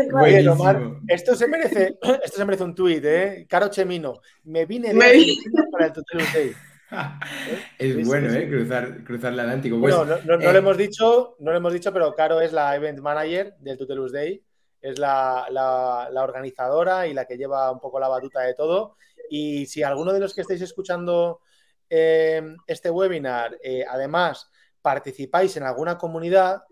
Bueno, 0.12 1.02
esto 1.08 1.36
se 1.36 1.48
merece, 1.48 1.98
esto 2.24 2.38
se 2.38 2.46
merece 2.46 2.64
un 2.64 2.74
tuit, 2.74 3.04
¿eh? 3.04 3.46
Caro 3.50 3.70
Chemino, 3.70 4.22
me 4.46 4.66
vine 4.66 4.94
desde 4.94 5.06
Argentina 5.06 5.66
para 5.72 5.86
el 5.88 5.94
Tutelus 5.94 6.34
Day. 6.34 6.54
es 7.78 8.08
bueno, 8.08 8.34
¿eh? 8.34 8.48
Cruzar, 8.50 9.04
cruzar 9.04 9.34
el 9.34 9.40
Atlántico. 9.40 9.80
Pues, 9.80 9.96
no, 9.96 10.06
no, 10.06 10.38
le 10.38 10.46
eh, 10.46 10.58
hemos 10.58 10.78
dicho, 10.78 11.36
no 11.40 11.52
lo 11.52 11.58
hemos 11.58 11.74
dicho, 11.74 11.92
pero 11.92 12.14
Caro 12.14 12.40
es 12.42 12.54
la 12.54 12.76
event 12.76 13.00
manager 13.00 13.56
del 13.60 13.78
Tutelus 13.78 14.12
Day, 14.12 14.44
es 14.82 14.98
la, 15.00 16.10
organizadora 16.16 17.08
y 17.08 17.14
la 17.14 17.26
que 17.26 17.38
lleva 17.38 17.72
un 17.72 17.80
poco 17.80 18.00
la 18.00 18.08
batuta 18.08 18.42
de 18.42 18.54
todo. 18.54 18.96
Y 19.30 19.66
si 19.66 19.84
alguno 19.84 20.14
de 20.14 20.20
los 20.20 20.34
que 20.34 20.42
estáis 20.42 20.62
escuchando 20.62 21.42
eh, 21.90 22.42
este 22.68 22.90
webinar, 22.90 23.58
además 23.90 24.50
participáis 24.82 25.58
en 25.58 25.64
alguna 25.64 25.98
comunidad, 25.98 26.64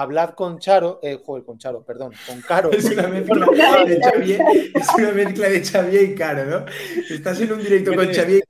hablad 0.00 0.30
con 0.30 0.58
Charo, 0.58 1.00
eh, 1.02 1.20
joder, 1.24 1.44
con 1.44 1.58
Charo, 1.58 1.82
perdón, 1.82 2.12
con 2.26 2.40
Caro. 2.42 2.70
Es 2.72 2.84
una 2.84 3.08
mezcla 3.08 3.46
de 3.84 4.00
Xavier, 4.00 4.40
es 4.74 4.88
una 4.96 5.12
mezcla 5.12 5.48
de 5.48 5.64
Xavier 5.64 6.02
y 6.02 6.14
Caro, 6.14 6.44
¿no? 6.44 6.66
Estás 7.08 7.40
en 7.40 7.52
un 7.52 7.62
directo 7.62 7.94
con 7.94 8.12
Xavier. 8.12 8.42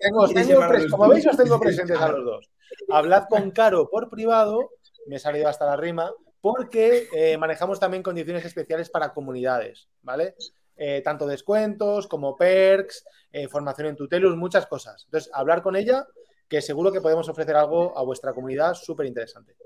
como 0.91 1.09
veis, 1.09 1.27
os 1.27 1.37
tengo 1.37 1.61
presentes 1.61 1.99
a 1.99 2.09
los 2.09 2.25
dos. 2.25 2.51
Hablad 2.89 3.25
con 3.29 3.51
Caro 3.53 3.89
por 3.89 4.09
privado, 4.11 4.71
me 5.07 5.17
he 5.17 5.19
salido 5.19 5.49
hasta 5.49 5.67
la 5.67 5.77
rima, 5.77 6.11
porque 6.41 7.09
eh, 7.15 7.39
manejamos 7.39 7.79
también 7.79 8.03
condiciones 8.03 8.45
especiales 8.45 8.91
para 8.91 9.13
comunidades, 9.13 9.89
¿vale? 10.03 10.35
Eh, 10.77 11.01
tanto 11.03 11.27
descuentos 11.27 12.07
como 12.07 12.37
perks, 12.37 13.05
eh, 13.33 13.49
formación 13.49 13.89
en 13.89 13.97
tutelus, 13.97 14.37
muchas 14.37 14.67
cosas. 14.67 15.05
Entonces, 15.07 15.31
hablar 15.33 15.63
con 15.63 15.77
ella, 15.77 16.07
que 16.49 16.61
seguro 16.61 16.93
que 16.93 17.01
podemos 17.01 17.29
ofrecer 17.29 17.57
algo 17.57 17.97
a 17.97 18.03
vuestra 18.03 18.33
comunidad 18.33 18.75
súper 18.75 19.07
interesante. 19.07 19.57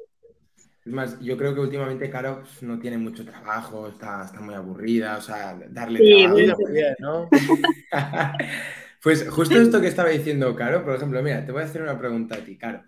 Es 0.84 0.92
más, 0.92 1.20
yo 1.20 1.36
creo 1.36 1.54
que 1.54 1.60
últimamente 1.60 2.08
Caro 2.08 2.40
pues, 2.40 2.62
no 2.62 2.78
tiene 2.78 2.96
mucho 2.96 3.24
trabajo, 3.24 3.88
está, 3.88 4.24
está 4.24 4.40
muy 4.40 4.54
aburrida, 4.54 5.18
o 5.18 5.20
sea, 5.20 5.58
darle 5.68 5.98
sí, 5.98 6.24
trabajo. 6.24 6.62
Muy 6.62 6.72
bien, 6.72 6.94
¿no? 7.00 7.28
pues 9.02 9.28
justo 9.28 9.60
esto 9.60 9.80
que 9.80 9.88
estaba 9.88 10.08
diciendo 10.08 10.56
Caro, 10.56 10.82
por 10.82 10.94
ejemplo, 10.94 11.22
mira, 11.22 11.44
te 11.44 11.52
voy 11.52 11.62
a 11.62 11.66
hacer 11.66 11.82
una 11.82 11.98
pregunta 11.98 12.36
a 12.36 12.38
ti, 12.38 12.56
Caro. 12.56 12.82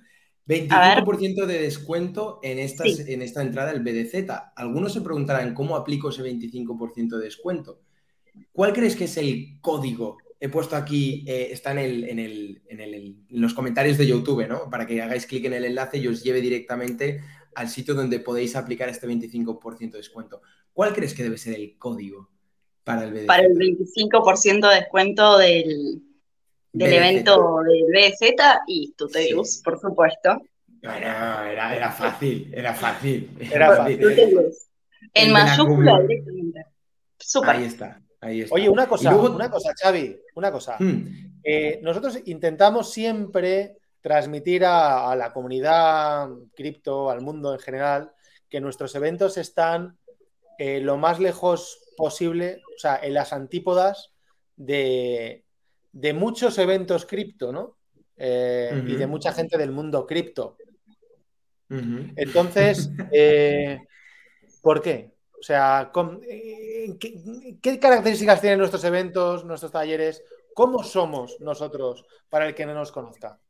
25% 0.47 1.47
de 1.47 1.59
descuento 1.61 2.41
en, 2.43 2.59
estas, 2.59 3.01
en 3.01 3.23
esta 3.23 3.43
entrada 3.43 3.73
del 3.73 3.83
BDZ. 3.83 4.27
Algunos 4.57 4.93
se 4.93 5.01
preguntarán 5.01 5.55
cómo 5.55 5.77
aplico 5.77 6.09
ese 6.09 6.23
25% 6.23 7.17
de 7.17 7.25
descuento. 7.25 7.81
¿Cuál 8.53 8.73
crees 8.73 8.97
que 8.97 9.05
es 9.05 9.17
el 9.19 9.59
código? 9.61 10.19
He 10.41 10.49
puesto 10.49 10.75
aquí, 10.75 11.25
eh, 11.29 11.51
está 11.53 11.71
en, 11.73 11.79
el, 11.79 12.05
en, 12.05 12.19
el, 12.19 12.63
en, 12.69 12.81
el, 12.81 12.95
en, 12.95 13.27
los 13.29 13.55
comentarios 13.55 13.97
de 13.99 14.07
YouTube, 14.07 14.49
¿no? 14.49 14.69
Para 14.69 14.87
que 14.87 15.01
hagáis 15.01 15.27
clic 15.27 15.45
en 15.45 15.53
el 15.53 15.65
enlace 15.65 15.99
y 15.99 16.09
os 16.09 16.25
lleve 16.25 16.41
directamente 16.41 17.21
al 17.55 17.69
sitio 17.69 17.95
donde 17.95 18.21
podéis 18.21 18.57
aplicar 18.57 18.89
este 18.89 19.07
25% 19.07 19.93
de 19.93 19.99
descuento. 19.99 20.43
¿Cuál 20.73 20.95
crees 20.95 21.15
que 21.15 21.23
debe 21.23 21.39
ser 21.39 21.55
el 21.55 21.77
código 21.79 22.31
para 22.85 23.05
el 23.05 23.13
BDZ? 23.13 23.27
Para 23.27 23.43
el 23.43 23.55
25% 23.55 24.69
de 24.69 24.75
descuento 24.77 25.39
del, 25.39 26.03
del 26.73 26.93
evento 26.93 27.61
del 27.63 27.85
BDZ 27.93 28.35
y 28.67 28.93
Tutelus, 28.93 29.61
por 29.65 29.79
supuesto. 29.79 30.41
Bueno, 30.83 30.97
era, 30.97 31.77
era, 31.77 31.93
fácil, 31.93 32.51
era 32.53 32.75
fácil. 32.75 33.37
Era 33.39 33.77
fácil. 33.77 34.01
En 35.15 35.33
mayúscula 35.33 36.01
directamente. 36.01 36.65
Ahí 37.45 37.65
está. 37.65 38.03
Ahí 38.21 38.41
está. 38.41 38.55
Oye, 38.55 38.69
una 38.69 38.89
cosa, 38.89 39.15
una 39.15 39.51
cosa, 39.51 39.73
Xavi, 39.81 40.17
una 40.35 40.51
cosa. 40.51 40.77
Hmm. 40.79 41.39
Eh, 41.45 41.81
nosotros 41.83 42.21
intentamos 42.27 42.91
siempre 42.91 43.79
transmitir 44.03 44.65
a, 44.67 45.15
la 45.17 45.33
comunidad 45.33 46.29
cripto, 46.55 47.11
al 47.11 47.23
mundo 47.23 47.55
en 47.55 47.61
general, 47.61 48.13
que 48.51 48.61
nuestros 48.61 48.95
eventos 48.95 49.39
están 49.39 49.97
eh, 50.59 50.81
lo 50.81 50.99
más 50.99 51.19
lejos 51.19 51.79
posible, 51.97 52.61
o 52.77 52.79
sea, 52.79 53.01
en 53.03 53.15
las 53.15 53.33
antípodas 53.33 54.13
de, 54.57 55.45
muchos 56.15 56.59
eventos 56.59 57.07
cripto, 57.07 57.53
¿no? 57.53 57.79
Eh, 58.17 58.85
y 58.87 58.97
de 58.97 59.07
mucha 59.07 59.33
gente 59.33 59.57
del 59.57 59.73
mundo 59.73 60.07
cripto. 60.07 60.57
Entonces, 62.17 62.91
eh, 63.13 63.81
¿por 64.61 64.83
qué? 64.83 65.13
O 65.39 65.43
sea, 65.43 65.91
eh, 66.29 66.97
¿qué, 67.61 67.81
características 67.81 68.41
tienen 68.41 68.59
nuestros 68.59 68.85
eventos, 68.85 69.45
nuestros 69.45 69.73
talleres? 69.73 70.23
¿Cómo 70.55 70.85
somos 70.85 71.39
nosotros 71.41 72.05
para 72.29 72.47
el 72.47 72.55
que 72.55 72.67
no 72.67 72.75
nos 72.75 72.93
conozca? 72.93 73.41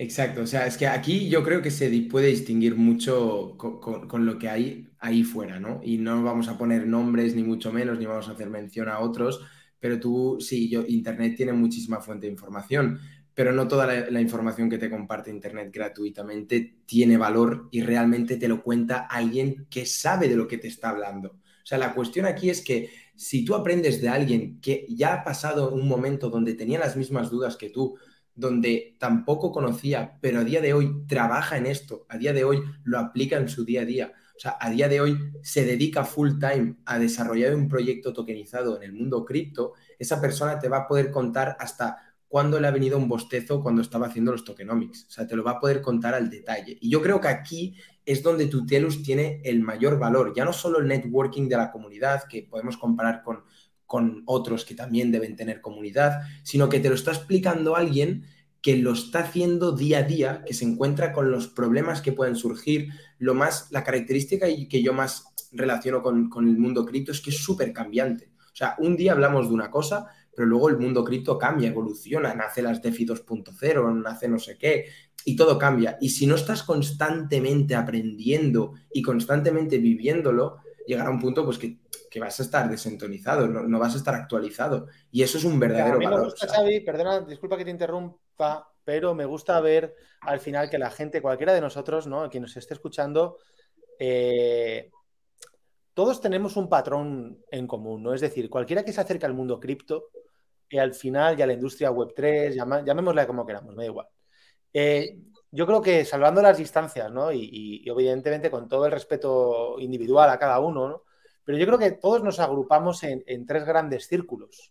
Exacto, 0.00 0.42
o 0.42 0.46
sea, 0.46 0.64
es 0.68 0.76
que 0.76 0.86
aquí 0.86 1.28
yo 1.28 1.42
creo 1.42 1.60
que 1.60 1.72
se 1.72 1.90
puede 2.08 2.28
distinguir 2.28 2.76
mucho 2.76 3.56
con, 3.56 4.26
lo 4.26 4.38
que 4.38 4.48
hay 4.48 4.86
ahí 5.00 5.24
fuera, 5.24 5.58
¿no? 5.58 5.80
Y 5.82 5.98
no 5.98 6.22
vamos 6.22 6.46
a 6.46 6.56
poner 6.56 6.86
nombres, 6.86 7.34
ni 7.34 7.42
mucho 7.42 7.72
menos, 7.72 7.98
ni 7.98 8.06
vamos 8.06 8.28
a 8.28 8.32
hacer 8.32 8.48
mención 8.48 8.88
a 8.88 9.00
otros, 9.00 9.40
pero 9.80 9.98
tú, 9.98 10.38
sí, 10.40 10.72
Internet 10.86 11.34
tiene 11.36 11.52
muchísima 11.52 12.00
fuente 12.00 12.26
de 12.26 12.32
información, 12.32 13.00
pero 13.34 13.52
no 13.52 13.66
toda 13.66 14.08
la, 14.08 14.20
información 14.20 14.70
que 14.70 14.78
te 14.78 14.88
comparte 14.88 15.32
Internet 15.32 15.70
gratuitamente 15.72 16.76
tiene 16.86 17.16
valor 17.16 17.68
y 17.72 17.82
realmente 17.82 18.36
te 18.36 18.46
lo 18.46 18.62
cuenta 18.62 19.06
alguien 19.10 19.66
que 19.68 19.84
sabe 19.84 20.28
de 20.28 20.36
lo 20.36 20.46
que 20.46 20.58
te 20.58 20.68
está 20.68 20.90
hablando. 20.90 21.30
O 21.30 21.66
sea, 21.68 21.76
la 21.76 21.92
cuestión 21.92 22.26
aquí 22.26 22.50
es 22.50 22.62
que 22.62 22.90
si 23.16 23.44
tú 23.44 23.56
aprendes 23.56 24.00
de 24.00 24.08
alguien 24.08 24.60
que 24.60 24.86
ya 24.88 25.14
ha 25.14 25.24
pasado 25.24 25.70
un 25.72 25.88
momento 25.88 26.30
donde 26.30 26.54
tenía 26.54 26.78
las 26.78 26.96
mismas 26.96 27.30
dudas 27.30 27.56
que 27.56 27.70
tú, 27.70 27.96
donde 28.38 28.96
tampoco 28.98 29.50
conocía, 29.50 30.16
pero 30.20 30.40
a 30.40 30.44
día 30.44 30.60
de 30.60 30.72
hoy 30.72 31.04
trabaja 31.06 31.56
en 31.56 31.66
esto, 31.66 32.06
a 32.08 32.16
día 32.16 32.32
de 32.32 32.44
hoy 32.44 32.62
lo 32.84 32.98
aplica 32.98 33.36
en 33.36 33.48
su 33.48 33.64
día 33.64 33.82
a 33.82 33.84
día, 33.84 34.12
o 34.36 34.40
sea, 34.40 34.56
a 34.60 34.70
día 34.70 34.88
de 34.88 35.00
hoy 35.00 35.18
se 35.42 35.64
dedica 35.64 36.04
full 36.04 36.38
time 36.38 36.76
a 36.86 37.00
desarrollar 37.00 37.54
un 37.56 37.68
proyecto 37.68 38.12
tokenizado 38.12 38.76
en 38.76 38.84
el 38.84 38.92
mundo 38.92 39.24
cripto, 39.24 39.72
esa 39.98 40.20
persona 40.20 40.60
te 40.60 40.68
va 40.68 40.78
a 40.78 40.88
poder 40.88 41.10
contar 41.10 41.56
hasta 41.58 41.96
cuándo 42.28 42.60
le 42.60 42.68
ha 42.68 42.70
venido 42.70 42.96
un 42.98 43.08
bostezo 43.08 43.60
cuando 43.60 43.82
estaba 43.82 44.06
haciendo 44.06 44.30
los 44.30 44.44
tokenomics. 44.44 45.06
O 45.08 45.10
sea, 45.10 45.26
te 45.26 45.34
lo 45.34 45.42
va 45.42 45.52
a 45.52 45.60
poder 45.60 45.80
contar 45.80 46.14
al 46.14 46.30
detalle. 46.30 46.76
Y 46.80 46.90
yo 46.90 47.02
creo 47.02 47.20
que 47.20 47.28
aquí 47.28 47.76
es 48.04 48.22
donde 48.22 48.46
Tutelus 48.46 49.02
tiene 49.02 49.40
el 49.44 49.60
mayor 49.60 49.98
valor. 49.98 50.34
Ya 50.36 50.44
no 50.44 50.52
solo 50.52 50.78
el 50.78 50.86
networking 50.86 51.48
de 51.48 51.56
la 51.56 51.72
comunidad, 51.72 52.24
que 52.28 52.42
podemos 52.42 52.76
comparar 52.76 53.22
con, 53.22 53.42
con 53.88 54.22
otros 54.26 54.64
que 54.64 54.76
también 54.76 55.10
deben 55.10 55.34
tener 55.34 55.60
comunidad, 55.60 56.20
sino 56.44 56.68
que 56.68 56.78
te 56.78 56.88
lo 56.88 56.94
está 56.94 57.10
explicando 57.10 57.74
alguien 57.74 58.26
que 58.62 58.76
lo 58.76 58.92
está 58.92 59.20
haciendo 59.20 59.72
día 59.72 59.98
a 59.98 60.02
día, 60.04 60.44
que 60.46 60.54
se 60.54 60.64
encuentra 60.64 61.12
con 61.12 61.32
los 61.32 61.48
problemas 61.48 62.00
que 62.00 62.12
pueden 62.12 62.36
surgir. 62.36 62.90
Lo 63.18 63.34
más, 63.34 63.68
la 63.72 63.82
característica 63.82 64.46
que 64.46 64.82
yo 64.82 64.92
más 64.92 65.24
relaciono 65.50 66.02
con, 66.02 66.28
con 66.28 66.48
el 66.48 66.58
mundo 66.58 66.84
cripto 66.84 67.10
es 67.10 67.20
que 67.20 67.30
es 67.30 67.38
súper 67.38 67.72
cambiante. 67.72 68.30
O 68.38 68.56
sea, 68.58 68.76
un 68.78 68.96
día 68.96 69.12
hablamos 69.12 69.48
de 69.48 69.54
una 69.54 69.70
cosa 69.70 70.08
pero 70.38 70.46
luego 70.46 70.68
el 70.68 70.78
mundo 70.78 71.02
cripto 71.02 71.36
cambia, 71.36 71.66
evoluciona, 71.66 72.32
nace 72.32 72.62
las 72.62 72.80
DeFi 72.80 73.06
2.0, 73.06 74.00
nace 74.00 74.28
no 74.28 74.38
sé 74.38 74.56
qué, 74.56 74.84
y 75.24 75.34
todo 75.34 75.58
cambia. 75.58 75.98
Y 76.00 76.10
si 76.10 76.28
no 76.28 76.36
estás 76.36 76.62
constantemente 76.62 77.74
aprendiendo 77.74 78.74
y 78.92 79.02
constantemente 79.02 79.78
viviéndolo, 79.78 80.58
llegará 80.86 81.10
un 81.10 81.18
punto 81.18 81.44
pues 81.44 81.58
que, 81.58 81.80
vas 82.16 82.40
a 82.40 82.42
estar 82.42 82.68
desentonizado, 82.68 83.46
no, 83.46 83.78
vas 83.78 83.94
a 83.94 83.98
estar 83.98 84.14
actualizado. 84.14 84.86
Y 85.10 85.22
eso 85.22 85.38
es 85.38 85.44
un 85.44 85.58
verdadero 85.58 85.96
a 85.96 85.98
mí 85.98 86.06
Me 86.06 86.20
gusta, 86.20 86.46
Xavi, 86.46 86.80
perdona, 86.80 87.20
disculpa 87.20 87.56
que 87.56 87.64
te 87.64 87.70
interrumpa, 87.70 88.72
pero 88.84 89.14
me 89.14 89.24
gusta 89.24 89.60
ver 89.60 89.94
al 90.20 90.40
final 90.40 90.70
que 90.70 90.78
la 90.78 90.90
gente, 90.90 91.22
cualquiera 91.22 91.52
de 91.52 91.60
nosotros, 91.60 92.06
¿no? 92.06 92.28
Quien 92.30 92.42
nos 92.42 92.56
esté 92.56 92.74
escuchando, 92.74 93.36
eh, 93.98 94.90
todos 95.92 96.20
tenemos 96.20 96.56
un 96.56 96.68
patrón 96.68 97.44
en 97.50 97.66
común, 97.66 98.02
¿no? 98.02 98.14
Es 98.14 98.20
decir, 98.20 98.48
cualquiera 98.48 98.84
que 98.84 98.92
se 98.92 99.00
acerque 99.00 99.26
al 99.26 99.34
mundo 99.34 99.60
cripto, 99.60 100.10
y 100.70 100.78
al 100.78 100.94
final 100.94 101.36
ya 101.36 101.46
la 101.46 101.54
industria 101.54 101.90
web 101.90 102.12
3, 102.14 102.54
llamémosla 102.54 103.26
como 103.26 103.46
queramos, 103.46 103.74
me 103.74 103.82
da 103.82 103.88
igual. 103.88 104.06
Eh, 104.72 105.18
yo 105.50 105.66
creo 105.66 105.80
que 105.80 106.04
salvando 106.04 106.42
las 106.42 106.58
distancias, 106.58 107.10
¿no? 107.10 107.32
Y, 107.32 107.82
evidentemente 107.86 108.50
con 108.50 108.68
todo 108.68 108.86
el 108.86 108.92
respeto 108.92 109.76
individual 109.78 110.28
a 110.30 110.38
cada 110.38 110.60
uno, 110.60 110.88
¿no? 110.88 111.02
Pero 111.48 111.56
yo 111.56 111.64
creo 111.64 111.78
que 111.78 111.92
todos 111.92 112.22
nos 112.22 112.40
agrupamos 112.40 113.02
en, 113.04 113.46
tres 113.46 113.64
grandes 113.64 114.06
círculos. 114.06 114.70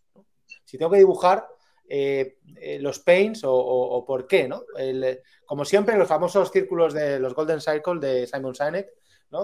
Si 0.64 0.78
tengo 0.78 0.92
que 0.92 1.00
dibujar 1.00 1.48
eh, 1.90 2.38
eh, 2.58 2.78
los 2.80 3.00
pains 3.00 3.42
o, 3.44 4.04
por 4.06 4.28
qué, 4.28 4.48
¿no? 4.48 4.62
como 5.48 5.66
siempre, 5.66 5.98
los 5.98 6.08
famosos 6.08 6.52
círculos 6.52 6.94
de 6.94 7.20
los 7.20 7.34
Golden 7.34 7.62
Cycle 7.62 8.00
de 8.00 8.28
Simon 8.28 8.54
Sinek, 8.54 8.94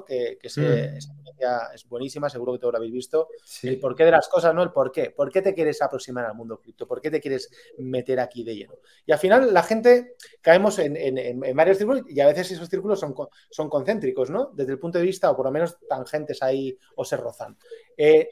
que, 0.05 0.37
que 0.41 0.49
mm. 0.49 1.73
es 1.73 1.87
buenísima, 1.87 2.29
seguro 2.29 2.53
que 2.53 2.59
te 2.59 2.71
lo 2.71 2.77
habéis 2.77 2.93
visto. 2.93 3.27
El 3.63 3.79
porqué 3.79 4.05
de 4.05 4.11
las 4.11 4.27
cosas, 4.27 4.53
¿no? 4.53 4.63
El 4.63 4.71
por 4.71 4.91
qué. 4.91 5.11
¿Por 5.11 5.31
qué 5.31 5.41
te 5.41 5.53
quieres 5.53 5.81
aproximar 5.81 6.25
al 6.25 6.35
mundo 6.35 6.59
cripto? 6.59 6.87
¿Por 6.87 7.01
qué 7.01 7.11
te 7.11 7.19
quieres 7.19 7.49
meter 7.77 8.19
aquí 8.19 8.43
de 8.43 8.55
lleno? 8.55 8.75
Y 9.05 9.11
al 9.11 9.19
final 9.19 9.53
la 9.53 9.63
gente 9.63 10.15
caemos 10.41 10.79
en, 10.79 11.39
varios 11.55 11.77
círculos 11.77 12.03
y 12.07 12.19
a 12.19 12.27
veces 12.27 12.51
esos 12.51 12.69
círculos 12.69 12.99
son, 12.99 13.13
son 13.49 13.69
concéntricos, 13.69 14.29
¿no? 14.29 14.51
Desde 14.53 14.73
el 14.73 14.79
punto 14.79 14.97
de 14.97 15.05
vista, 15.05 15.29
o 15.31 15.35
por 15.35 15.45
lo 15.45 15.51
menos 15.51 15.77
tangentes 15.87 16.41
ahí 16.41 16.77
o 16.95 17.05
se 17.05 17.17
rozan. 17.17 17.57
Eh, 17.97 18.29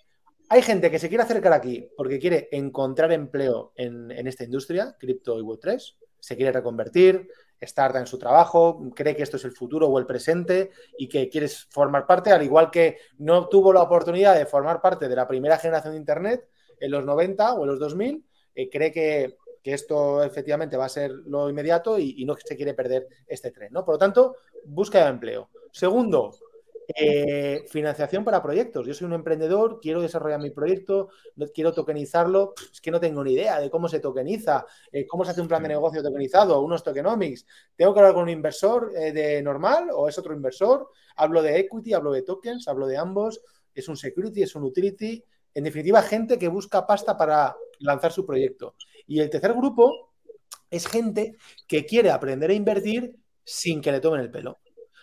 hay 0.50 0.62
gente 0.62 0.91
que 0.91 1.00
se 1.00 1.08
quiere 1.08 1.24
acercar 1.24 1.53
aquí 1.53 1.89
porque 1.96 2.20
quiere 2.20 2.50
encontrar 2.51 3.12
empleo 3.12 3.72
en, 3.75 4.12
en 4.12 4.27
esta 4.27 4.43
industria, 4.43 4.96
cripto 5.00 5.39
y 5.39 5.41
Web3, 5.41 5.96
se 6.20 6.36
quiere 6.36 6.51
reconvertir, 6.51 7.27
estar 7.62 7.96
en 7.96 8.08
su 8.08 8.18
trabajo, 8.18 8.91
cree 8.96 9.15
que 9.15 9.24
esto 9.24 9.38
es 9.38 9.46
el 9.46 9.51
futuro 9.51 9.88
o 9.88 10.00
el 10.00 10.08
presente 10.08 10.72
y 10.98 11.08
que 11.08 11.30
quieres 11.30 11.68
formar 11.70 12.08
parte, 12.08 12.32
al 12.32 12.44
igual 12.44 12.72
que 12.72 12.98
no 13.20 13.48
tuvo 13.48 13.72
la 13.72 13.84
oportunidad 13.84 14.36
de 14.36 14.48
formar 14.48 14.82
parte 14.82 15.08
de 15.08 15.15
la 15.15 15.27
primera 15.27 15.58
generación 15.58 15.94
de 15.94 16.00
Internet 16.00 16.50
en 16.80 16.91
los 16.91 17.06
90 17.06 17.53
o 17.53 17.63
en 17.63 17.70
los 17.70 17.80
2000, 17.80 18.25
eh, 18.56 18.70
cree 18.70 18.91
que, 18.91 19.38
esto 19.63 20.24
efectivamente 20.24 20.75
va 20.75 20.86
a 20.86 20.89
ser 20.89 21.12
lo 21.12 21.48
inmediato 21.48 22.00
y, 22.00 22.15
y, 22.18 22.25
no 22.25 22.36
se 22.36 22.56
quiere 22.56 22.74
perder 22.74 23.08
este 23.27 23.51
tren. 23.51 23.72
¿no? 23.72 23.86
Por 23.86 23.94
lo 23.94 24.00
tanto, 24.00 24.38
búsqueda 24.65 25.03
de 25.03 25.12
empleo. 25.12 25.50
Segundo, 25.72 26.32
eh, 26.95 27.65
financiación 27.69 28.24
para 28.24 28.41
proyectos. 28.41 28.86
Yo 28.86 28.93
soy 28.93 29.07
un 29.07 29.13
emprendedor, 29.13 29.79
quiero 29.81 30.01
desarrollar 30.01 30.39
mi 30.39 30.50
proyecto, 30.50 31.10
quiero 31.53 31.74
tokenizarlo. 31.74 32.53
Es 32.71 32.81
que 32.81 32.91
no 32.91 33.00
tengo 33.00 33.24
ni 33.24 33.33
idea 33.33 33.60
de 33.60 33.69
cómo 33.69 33.88
se 33.88 34.00
tokeniza, 34.00 34.65
eh, 34.91 35.05
cómo 35.05 35.25
se 35.25 35.31
hace 35.31 35.41
un 35.41 35.48
plan 35.48 35.63
de 35.63 35.69
negocio 35.69 36.03
tokenizado, 36.03 36.62
unos 36.62 36.83
tokenomics. 36.83 37.45
¿Tengo 37.75 37.93
que 37.93 38.00
hablar 38.00 38.13
con 38.13 38.24
un 38.24 38.29
inversor 38.29 38.91
eh, 38.95 39.12
de 39.12 39.41
normal 39.41 39.89
o 39.93 40.07
es 40.07 40.17
otro 40.17 40.33
inversor? 40.33 40.89
Hablo 41.15 41.41
de 41.41 41.60
equity, 41.60 41.93
hablo 41.93 42.12
de 42.12 42.24
tokens, 42.24 42.67
hablo 42.67 42.88
de 42.88 42.98
ambos. 42.98 43.41
Es 43.74 43.88
un 43.88 43.98
security, 43.98 44.43
es 44.43 44.55
un 44.55 44.63
utility. 44.63 45.24
En 45.53 45.63
definitiva, 45.63 46.01
gente 46.01 46.38
que 46.38 46.48
busca 46.48 46.88
pasta 46.88 47.17
para 47.17 47.55
lanzar 47.79 48.12
su 48.12 48.25
proyecto. 48.25 48.75
Y 49.07 49.19
el 49.19 49.29
tercer 49.29 49.53
grupo 49.53 50.12
es 50.69 50.88
gente 50.88 51.36
que 51.67 51.86
quiere 51.86 52.12
aprender 52.12 52.50
a 52.50 52.53
invertir 52.53 53.15
sin 53.43 53.81
que 53.81 53.91
le 53.91 54.00
tomen 54.00 54.21
el 54.21 54.31
pelo. 54.31 54.60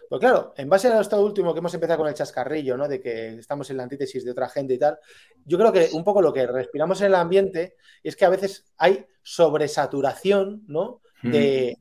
Pues 0.09 0.21
claro, 0.21 0.55
en 0.57 0.69
base 0.69 0.89
a 0.89 1.01
esto 1.01 1.23
último 1.23 1.53
que 1.53 1.59
hemos 1.59 1.75
empezado 1.75 1.99
con 1.99 2.09
el 2.09 2.15
chascarrillo, 2.15 2.77
¿no? 2.77 2.89
De 2.89 3.01
que 3.01 3.35
estamos 3.35 3.69
en 3.71 3.77
la 3.77 3.83
antítesis 3.83 4.25
de 4.25 4.31
otra 4.31 4.49
gente 4.49 4.75
y 4.75 4.79
tal, 4.79 4.99
yo 5.45 5.59
creo 5.59 5.73
que 5.73 5.91
un 5.93 6.03
poco 6.03 6.23
lo 6.23 6.33
que 6.33 6.47
respiramos 6.47 7.01
en 7.01 7.09
el 7.09 7.15
ambiente 7.15 7.77
es 8.03 8.17
que 8.17 8.25
a 8.25 8.31
veces 8.31 8.73
hay 8.79 9.07
sobresaturación, 9.23 10.65
¿no? 10.67 11.03
Hmm. 11.23 11.31
De, 11.33 11.77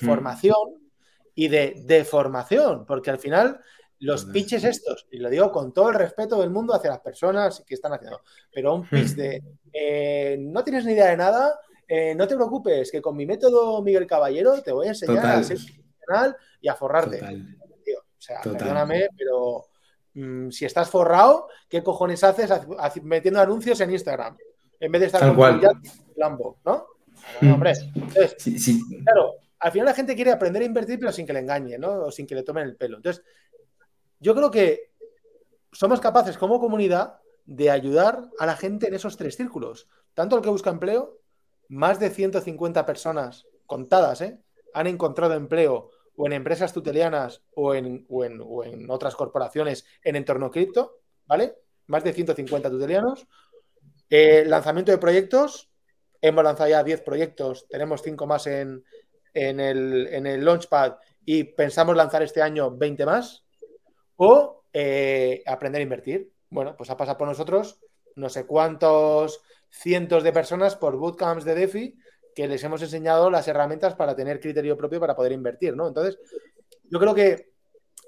hmm. 0.00 0.04
formación 0.04 0.90
y 1.34 1.48
de 1.48 1.82
deformación, 1.84 2.84
porque 2.84 3.10
al 3.10 3.18
final 3.18 3.60
los 4.00 4.24
pitches 4.24 4.64
estos, 4.64 5.06
y 5.10 5.18
lo 5.18 5.30
digo 5.30 5.52
con 5.52 5.72
todo 5.72 5.90
el 5.90 5.94
respeto 5.94 6.40
del 6.40 6.50
mundo 6.50 6.74
hacia 6.74 6.90
las 6.90 7.00
personas 7.00 7.62
que 7.66 7.74
están 7.74 7.92
haciendo, 7.92 8.22
pero 8.52 8.74
un 8.74 8.88
pitch 8.88 9.12
hmm. 9.12 9.16
de 9.16 9.42
eh, 9.72 10.36
no 10.40 10.64
tienes 10.64 10.84
ni 10.84 10.92
idea 10.92 11.10
de 11.10 11.16
nada, 11.16 11.60
eh, 11.86 12.14
no 12.16 12.26
te 12.26 12.34
preocupes, 12.34 12.90
que 12.90 13.00
con 13.00 13.16
mi 13.16 13.24
método 13.24 13.80
Miguel 13.82 14.06
Caballero 14.06 14.60
te 14.62 14.72
voy 14.72 14.86
a 14.86 14.90
enseñar 14.90 15.26
a 15.26 15.42
ser 15.44 15.58
profesional 16.06 16.36
y 16.60 16.68
a 16.68 16.74
forrarte. 16.74 17.22
o 17.22 18.02
sea, 18.18 18.40
perdóname, 18.42 19.08
pero 19.16 19.66
mm, 20.14 20.50
si 20.50 20.64
estás 20.64 20.88
forrado, 20.88 21.48
¿qué 21.68 21.82
cojones 21.82 22.22
haces 22.24 22.50
metiendo 23.02 23.40
anuncios 23.40 23.80
en 23.80 23.90
Instagram? 23.90 24.36
En 24.78 24.92
vez 24.92 25.00
de 25.00 25.06
estar 25.06 25.34
con 25.34 25.62
Lambo, 26.16 26.58
¿no? 26.64 26.86
Hmm. 27.40 27.52
hombre. 27.52 27.72
claro, 29.04 29.34
al 29.58 29.72
final 29.72 29.86
la 29.86 29.94
gente 29.94 30.14
quiere 30.14 30.32
aprender 30.32 30.62
a 30.62 30.66
invertir, 30.66 30.98
pero 30.98 31.12
sin 31.12 31.26
que 31.26 31.32
le 31.32 31.40
engañe, 31.40 31.78
¿no? 31.78 32.04
O 32.04 32.10
sin 32.12 32.26
que 32.26 32.34
le 32.34 32.42
tomen 32.42 32.64
el 32.64 32.76
pelo. 32.76 32.98
Entonces, 32.98 33.24
yo 34.20 34.34
creo 34.34 34.50
que 34.50 34.92
somos 35.72 36.00
capaces 36.00 36.38
como 36.38 36.60
comunidad 36.60 37.18
de 37.44 37.70
ayudar 37.70 38.28
a 38.38 38.46
la 38.46 38.56
gente 38.56 38.88
en 38.88 38.94
esos 38.94 39.16
tres 39.16 39.36
círculos. 39.36 39.88
Tanto 40.14 40.36
el 40.36 40.42
que 40.42 40.50
busca 40.50 40.70
empleo, 40.70 41.20
más 41.68 41.98
de 41.98 42.10
150 42.10 42.86
personas 42.86 43.46
contadas, 43.66 44.20
¿eh? 44.20 44.40
han 44.74 44.86
encontrado 44.86 45.34
empleo 45.34 45.90
o 46.16 46.26
en 46.26 46.32
empresas 46.32 46.72
tutelianas 46.72 47.42
o 47.54 47.74
en, 47.74 48.06
en, 48.08 48.90
otras 48.90 49.14
corporaciones 49.14 49.84
en 50.02 50.16
entorno 50.16 50.50
cripto, 50.50 51.00
¿vale? 51.26 51.54
Más 51.86 52.04
de 52.04 52.12
150 52.12 52.70
tutelianos. 52.70 53.26
Eh, 54.08 54.44
lanzamiento 54.46 54.92
de 54.92 54.98
proyectos. 54.98 55.70
Hemos 56.20 56.42
lanzado 56.42 56.70
ya 56.70 56.82
10 56.82 57.02
proyectos, 57.02 57.68
tenemos 57.68 58.02
5 58.02 58.26
más 58.26 58.46
en, 58.46 58.82
el, 59.34 60.08
en, 60.10 60.26
el, 60.26 60.44
Launchpad 60.44 60.96
y 61.24 61.44
pensamos 61.44 61.94
lanzar 61.94 62.22
este 62.22 62.40
año 62.42 62.74
20 62.74 63.04
más. 63.04 63.44
O 64.16 64.64
eh, 64.72 65.42
aprender 65.46 65.80
a 65.80 65.82
invertir. 65.82 66.32
Bueno, 66.48 66.74
pues 66.76 66.88
ha 66.90 66.96
pasado 66.96 67.18
por 67.18 67.28
nosotros 67.28 67.80
no 68.16 68.30
sé 68.30 68.46
cuántos 68.46 69.42
cientos 69.68 70.24
de 70.24 70.32
personas 70.32 70.74
por 70.74 70.96
bootcamps 70.96 71.44
de 71.44 71.54
DeFi 71.54 71.98
que 72.36 72.46
les 72.46 72.62
hemos 72.62 72.82
enseñado 72.82 73.30
las 73.30 73.48
herramientas 73.48 73.94
para 73.94 74.14
tener 74.14 74.40
criterio 74.40 74.76
propio 74.76 75.00
para 75.00 75.16
poder 75.16 75.32
invertir, 75.32 75.74
¿no? 75.74 75.88
Entonces, 75.88 76.18
yo 76.84 77.00
creo 77.00 77.14
que 77.14 77.48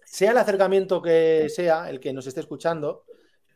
sea 0.04 0.32
el 0.32 0.36
acercamiento 0.36 1.00
que 1.00 1.48
sea, 1.48 1.88
el 1.88 1.98
que 1.98 2.12
nos 2.12 2.26
esté 2.26 2.40
escuchando, 2.40 3.04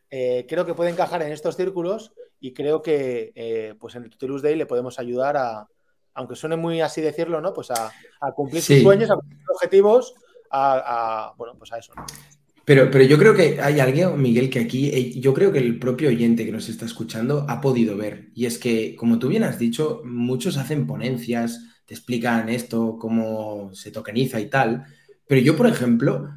eh, 0.09 0.47
creo 0.49 0.65
que 0.65 0.73
puede 0.73 0.89
encajar 0.89 1.21
en 1.21 1.31
estos 1.31 1.55
círculos 1.55 2.13
y 2.39 2.53
creo 2.53 2.81
que 2.81 3.31
eh, 3.35 3.75
pues 3.79 3.93
en 3.93 4.05
el 4.05 4.09
Tutelus 4.09 4.41
Day 4.41 4.55
le 4.55 4.65
podemos 4.65 4.97
ayudar 4.97 5.37
a, 5.37 5.67
aunque 6.15 6.35
suene 6.35 6.55
muy 6.55 6.81
así 6.81 7.01
decirlo, 7.01 7.39
¿no? 7.39 7.53
Pues 7.53 7.69
a, 7.69 7.91
cumplir 8.35 8.63
sus 8.63 8.81
sueños, 8.81 9.11
a 9.11 9.15
cumplir 9.15 9.39
sus 9.41 9.55
objetivos, 9.55 10.15
a, 10.49 11.33
bueno, 11.37 11.55
pues 11.55 11.71
a 11.71 11.77
eso. 11.77 11.93
Pero, 12.65 12.89
pero 12.89 13.03
yo 13.03 13.17
creo 13.17 13.35
que 13.35 13.59
hay 13.59 13.79
alguien, 13.81 14.21
Miguel, 14.21 14.49
que 14.49 14.59
aquí, 14.59 14.89
eh, 14.89 15.19
yo 15.19 15.33
creo 15.33 15.51
que 15.51 15.59
el 15.59 15.79
propio 15.79 16.07
oyente 16.07 16.45
que 16.45 16.51
nos 16.51 16.69
está 16.69 16.85
escuchando 16.85 17.45
ha 17.49 17.59
podido 17.59 17.97
ver. 17.97 18.29
Y 18.33 18.45
es 18.45 18.57
que, 18.57 18.95
como 18.95 19.19
tú 19.19 19.27
bien 19.27 19.43
has 19.43 19.59
dicho, 19.59 20.01
muchos 20.05 20.55
hacen 20.57 20.87
ponencias, 20.87 21.59
te 21.85 21.93
explican 21.93 22.47
esto, 22.47 22.97
cómo 22.97 23.71
se 23.73 23.91
tokeniza 23.91 24.39
y 24.39 24.49
tal. 24.49 24.85
Pero 25.27 25.41
yo, 25.41 25.57
por 25.57 25.67
ejemplo, 25.67 26.29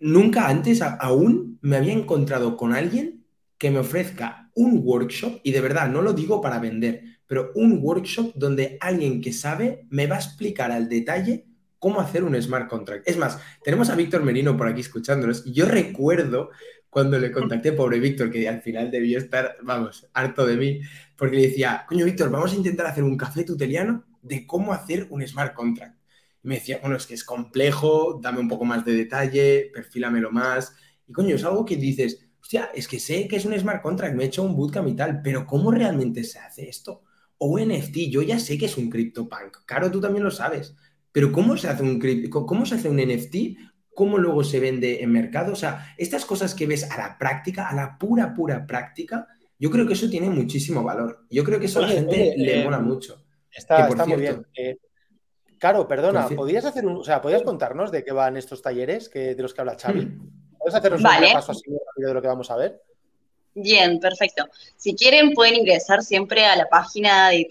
nunca 0.00 0.48
antes 0.48 0.80
aún 0.80 1.58
me 1.60 1.76
había 1.76 1.92
encontrado 1.92 2.56
con 2.56 2.72
alguien 2.72 3.24
que 3.58 3.70
me 3.70 3.80
ofrezca 3.80 4.50
un 4.54 4.80
workshop, 4.82 5.40
y 5.42 5.52
de 5.52 5.60
verdad 5.60 5.90
no 5.90 6.00
lo 6.00 6.12
digo 6.12 6.40
para 6.40 6.60
vender, 6.60 7.02
pero 7.26 7.50
un 7.54 7.80
workshop 7.82 8.32
donde 8.34 8.78
alguien 8.80 9.20
que 9.20 9.32
sabe 9.32 9.86
me 9.90 10.06
va 10.06 10.16
a 10.16 10.20
explicar 10.20 10.70
al 10.70 10.88
detalle 10.88 11.46
cómo 11.84 12.00
hacer 12.00 12.24
un 12.24 12.40
smart 12.40 12.66
contract. 12.66 13.06
Es 13.06 13.18
más, 13.18 13.38
tenemos 13.62 13.90
a 13.90 13.94
Víctor 13.94 14.22
Merino 14.22 14.56
por 14.56 14.66
aquí 14.66 14.80
escuchándonos 14.80 15.44
yo 15.44 15.66
recuerdo 15.66 16.48
cuando 16.88 17.18
le 17.18 17.30
contacté, 17.30 17.72
pobre 17.72 18.00
Víctor, 18.00 18.30
que 18.30 18.48
al 18.48 18.62
final 18.62 18.90
debió 18.90 19.18
estar, 19.18 19.58
vamos, 19.62 20.08
harto 20.14 20.46
de 20.46 20.56
mí, 20.56 20.80
porque 21.14 21.36
le 21.36 21.42
decía, 21.48 21.84
coño 21.86 22.06
Víctor, 22.06 22.30
vamos 22.30 22.54
a 22.54 22.56
intentar 22.56 22.86
hacer 22.86 23.04
un 23.04 23.18
café 23.18 23.44
tuteliano 23.44 24.02
de 24.22 24.46
cómo 24.46 24.72
hacer 24.72 25.08
un 25.10 25.28
smart 25.28 25.52
contract. 25.52 25.98
Me 26.40 26.54
decía, 26.54 26.78
bueno, 26.80 26.96
es 26.96 27.06
que 27.06 27.12
es 27.12 27.22
complejo, 27.22 28.18
dame 28.22 28.40
un 28.40 28.48
poco 28.48 28.64
más 28.64 28.82
de 28.86 28.94
detalle, 28.94 29.70
perfílamelo 29.74 30.30
más. 30.30 30.74
Y 31.06 31.12
coño, 31.12 31.34
es 31.34 31.44
algo 31.44 31.66
que 31.66 31.76
dices, 31.76 32.26
hostia, 32.40 32.70
es 32.74 32.88
que 32.88 32.98
sé 32.98 33.28
que 33.28 33.36
es 33.36 33.44
un 33.44 33.52
smart 33.60 33.82
contract, 33.82 34.14
me 34.14 34.24
he 34.24 34.28
hecho 34.28 34.42
un 34.42 34.56
bootcamp 34.56 34.88
y 34.88 34.96
tal, 34.96 35.20
pero 35.20 35.46
¿cómo 35.46 35.70
realmente 35.70 36.24
se 36.24 36.38
hace 36.38 36.66
esto? 36.66 37.02
O 37.36 37.58
NFT, 37.58 38.08
yo 38.08 38.22
ya 38.22 38.38
sé 38.38 38.56
que 38.56 38.64
es 38.64 38.78
un 38.78 38.88
CryptoPunk, 38.88 39.66
claro, 39.66 39.90
tú 39.90 40.00
también 40.00 40.24
lo 40.24 40.30
sabes, 40.30 40.74
pero 41.14 41.30
¿cómo 41.30 41.56
se 41.56 41.68
hace 41.68 41.84
un, 41.84 42.28
cómo 42.28 42.66
se 42.66 42.74
hace 42.74 42.88
un 42.88 42.96
NFT? 42.96 43.36
¿Cómo 43.94 44.18
luego 44.18 44.42
se 44.42 44.58
vende 44.58 45.00
en 45.00 45.12
mercado? 45.12 45.52
O 45.52 45.56
sea, 45.56 45.94
estas 45.96 46.24
cosas 46.24 46.56
que 46.56 46.66
ves 46.66 46.90
a 46.90 46.98
la 46.98 47.16
práctica, 47.16 47.68
a 47.68 47.74
la 47.76 47.96
pura, 47.96 48.34
pura 48.34 48.66
práctica, 48.66 49.28
yo 49.56 49.70
creo 49.70 49.86
que 49.86 49.92
eso 49.92 50.10
tiene 50.10 50.28
muchísimo 50.28 50.82
valor. 50.82 51.24
Yo 51.30 51.44
creo 51.44 51.60
que 51.60 51.66
eso 51.66 51.78
a 51.78 51.82
la 51.82 51.88
gente 51.88 52.34
le 52.36 52.60
eh, 52.60 52.64
mola 52.64 52.80
mucho. 52.80 53.24
Está, 53.48 53.88
muy 54.06 54.16
bien. 54.16 54.44
Eh, 54.56 54.76
Caro, 55.56 55.86
perdona, 55.86 56.26
¿podrías 56.26 56.64
hacer 56.64 56.84
un, 56.84 56.96
o 56.96 57.04
sea, 57.04 57.22
¿podrías 57.22 57.44
contarnos 57.44 57.92
de 57.92 58.02
qué 58.02 58.10
van 58.10 58.36
estos 58.36 58.60
talleres 58.60 59.08
que, 59.08 59.36
de 59.36 59.42
los 59.42 59.54
que 59.54 59.60
habla 59.60 59.76
Xavi? 59.80 60.06
Hmm. 60.06 60.32
¿Puedes 60.58 60.74
hacernos 60.74 61.00
un 61.00 61.20
repaso 61.20 61.52
así 61.52 61.70
de 61.96 62.12
lo 62.12 62.20
que 62.20 62.26
vamos 62.26 62.50
a 62.50 62.56
ver? 62.56 62.82
Bien, 63.56 64.00
perfecto. 64.00 64.48
Si 64.76 64.96
quieren, 64.96 65.32
pueden 65.32 65.54
ingresar 65.54 66.02
siempre 66.02 66.44
a 66.44 66.56
la 66.56 66.68
página 66.68 67.28
de 67.30 67.46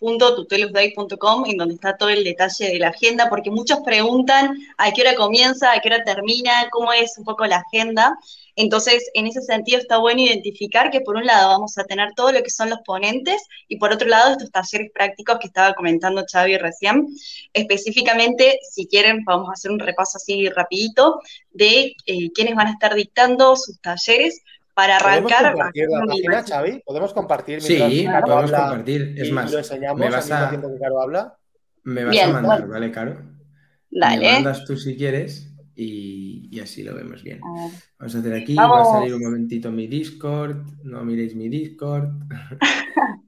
www.tutelusday.com, 0.00 1.44
en 1.46 1.56
donde 1.56 1.74
está 1.74 1.96
todo 1.96 2.08
el 2.08 2.22
detalle 2.22 2.68
de 2.68 2.78
la 2.78 2.90
agenda, 2.90 3.28
porque 3.28 3.50
muchos 3.50 3.80
preguntan 3.84 4.56
a 4.78 4.92
qué 4.92 5.00
hora 5.00 5.16
comienza, 5.16 5.72
a 5.72 5.80
qué 5.80 5.88
hora 5.88 6.04
termina, 6.04 6.68
cómo 6.70 6.92
es 6.92 7.18
un 7.18 7.24
poco 7.24 7.46
la 7.46 7.64
agenda. 7.66 8.16
Entonces, 8.54 9.10
en 9.14 9.26
ese 9.26 9.40
sentido, 9.42 9.80
está 9.80 9.98
bueno 9.98 10.20
identificar 10.20 10.90
que 10.90 11.00
por 11.00 11.16
un 11.16 11.26
lado 11.26 11.48
vamos 11.48 11.76
a 11.78 11.84
tener 11.84 12.12
todo 12.14 12.30
lo 12.30 12.42
que 12.42 12.50
son 12.50 12.70
los 12.70 12.78
ponentes 12.84 13.42
y 13.66 13.78
por 13.78 13.92
otro 13.92 14.06
lado 14.08 14.32
estos 14.32 14.52
talleres 14.52 14.92
prácticos 14.92 15.38
que 15.40 15.48
estaba 15.48 15.74
comentando 15.74 16.24
Xavi 16.30 16.58
recién. 16.58 17.08
Específicamente, 17.52 18.58
si 18.70 18.86
quieren, 18.86 19.24
vamos 19.24 19.48
a 19.48 19.52
hacer 19.54 19.72
un 19.72 19.80
repaso 19.80 20.18
así 20.18 20.48
rapidito 20.48 21.20
de 21.50 21.94
eh, 22.06 22.30
quiénes 22.32 22.54
van 22.54 22.68
a 22.68 22.72
estar 22.72 22.94
dictando 22.94 23.56
sus 23.56 23.80
talleres 23.80 24.42
para 24.74 24.96
arrancar. 24.96 25.54
¿Podemos 25.54 25.62
compartir 25.72 25.88
la 25.88 26.06
página, 26.06 26.42
Xavi? 26.42 26.82
¿Podemos 26.84 27.12
compartir? 27.12 27.62
Sí, 27.62 28.06
podemos 28.24 28.50
compartir. 28.52 29.14
Es 29.16 29.32
más, 29.32 29.52
lo 29.52 29.58
enseñamos 29.58 29.98
me 29.98 30.10
vas 30.10 30.30
a... 30.30 30.48
tiempo 30.48 30.72
que 30.72 30.78
Caro 30.78 31.00
habla. 31.00 31.36
Me 31.84 32.04
vas 32.04 32.18
a 32.18 32.28
mandar, 32.28 32.68
¿vale, 32.68 32.90
Caro? 32.90 33.18
Dale. 33.90 34.26
Me 34.26 34.32
mandas 34.34 34.64
tú 34.64 34.76
si 34.76 34.96
quieres 34.96 35.52
y, 35.74 36.48
y 36.50 36.60
así 36.60 36.82
lo 36.82 36.94
vemos 36.94 37.22
bien. 37.22 37.40
Vamos 37.98 38.14
a 38.14 38.18
hacer 38.18 38.34
aquí, 38.34 38.54
va 38.54 38.82
a 38.82 38.84
salir 38.84 39.14
un 39.14 39.22
momentito 39.22 39.70
mi 39.70 39.86
Discord. 39.86 40.56
No 40.84 41.04
miréis 41.04 41.34
mi 41.34 41.48
Discord. 41.48 42.08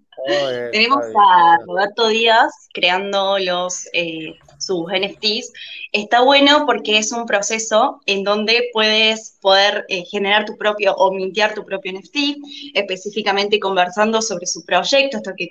Tenemos 0.73 1.05
a 1.05 1.59
Roberto 1.67 2.09
Díaz 2.09 2.69
creando 2.73 3.39
los 3.39 3.87
eh, 3.93 4.35
sus 4.65 4.87
NFTs. 4.87 5.53
Está 5.93 6.23
bueno 6.23 6.65
porque 6.67 6.99
es 6.99 7.13
un 7.13 7.27
proceso 7.27 8.01
en 8.07 8.25
donde 8.25 8.71
puedes 8.73 9.37
poder 9.41 9.85
eh, 9.89 10.05
generar 10.05 10.45
tu 10.45 10.57
propio 10.57 10.95
o 10.95 11.13
mintear 11.13 11.55
tu 11.55 11.65
propio 11.65 11.93
NFT, 11.93 12.17
específicamente 12.75 13.59
conversando 13.59 14.23
sobre 14.23 14.47
su 14.47 14.65
proyecto, 14.65 15.19
esto 15.19 15.33
que, 15.37 15.49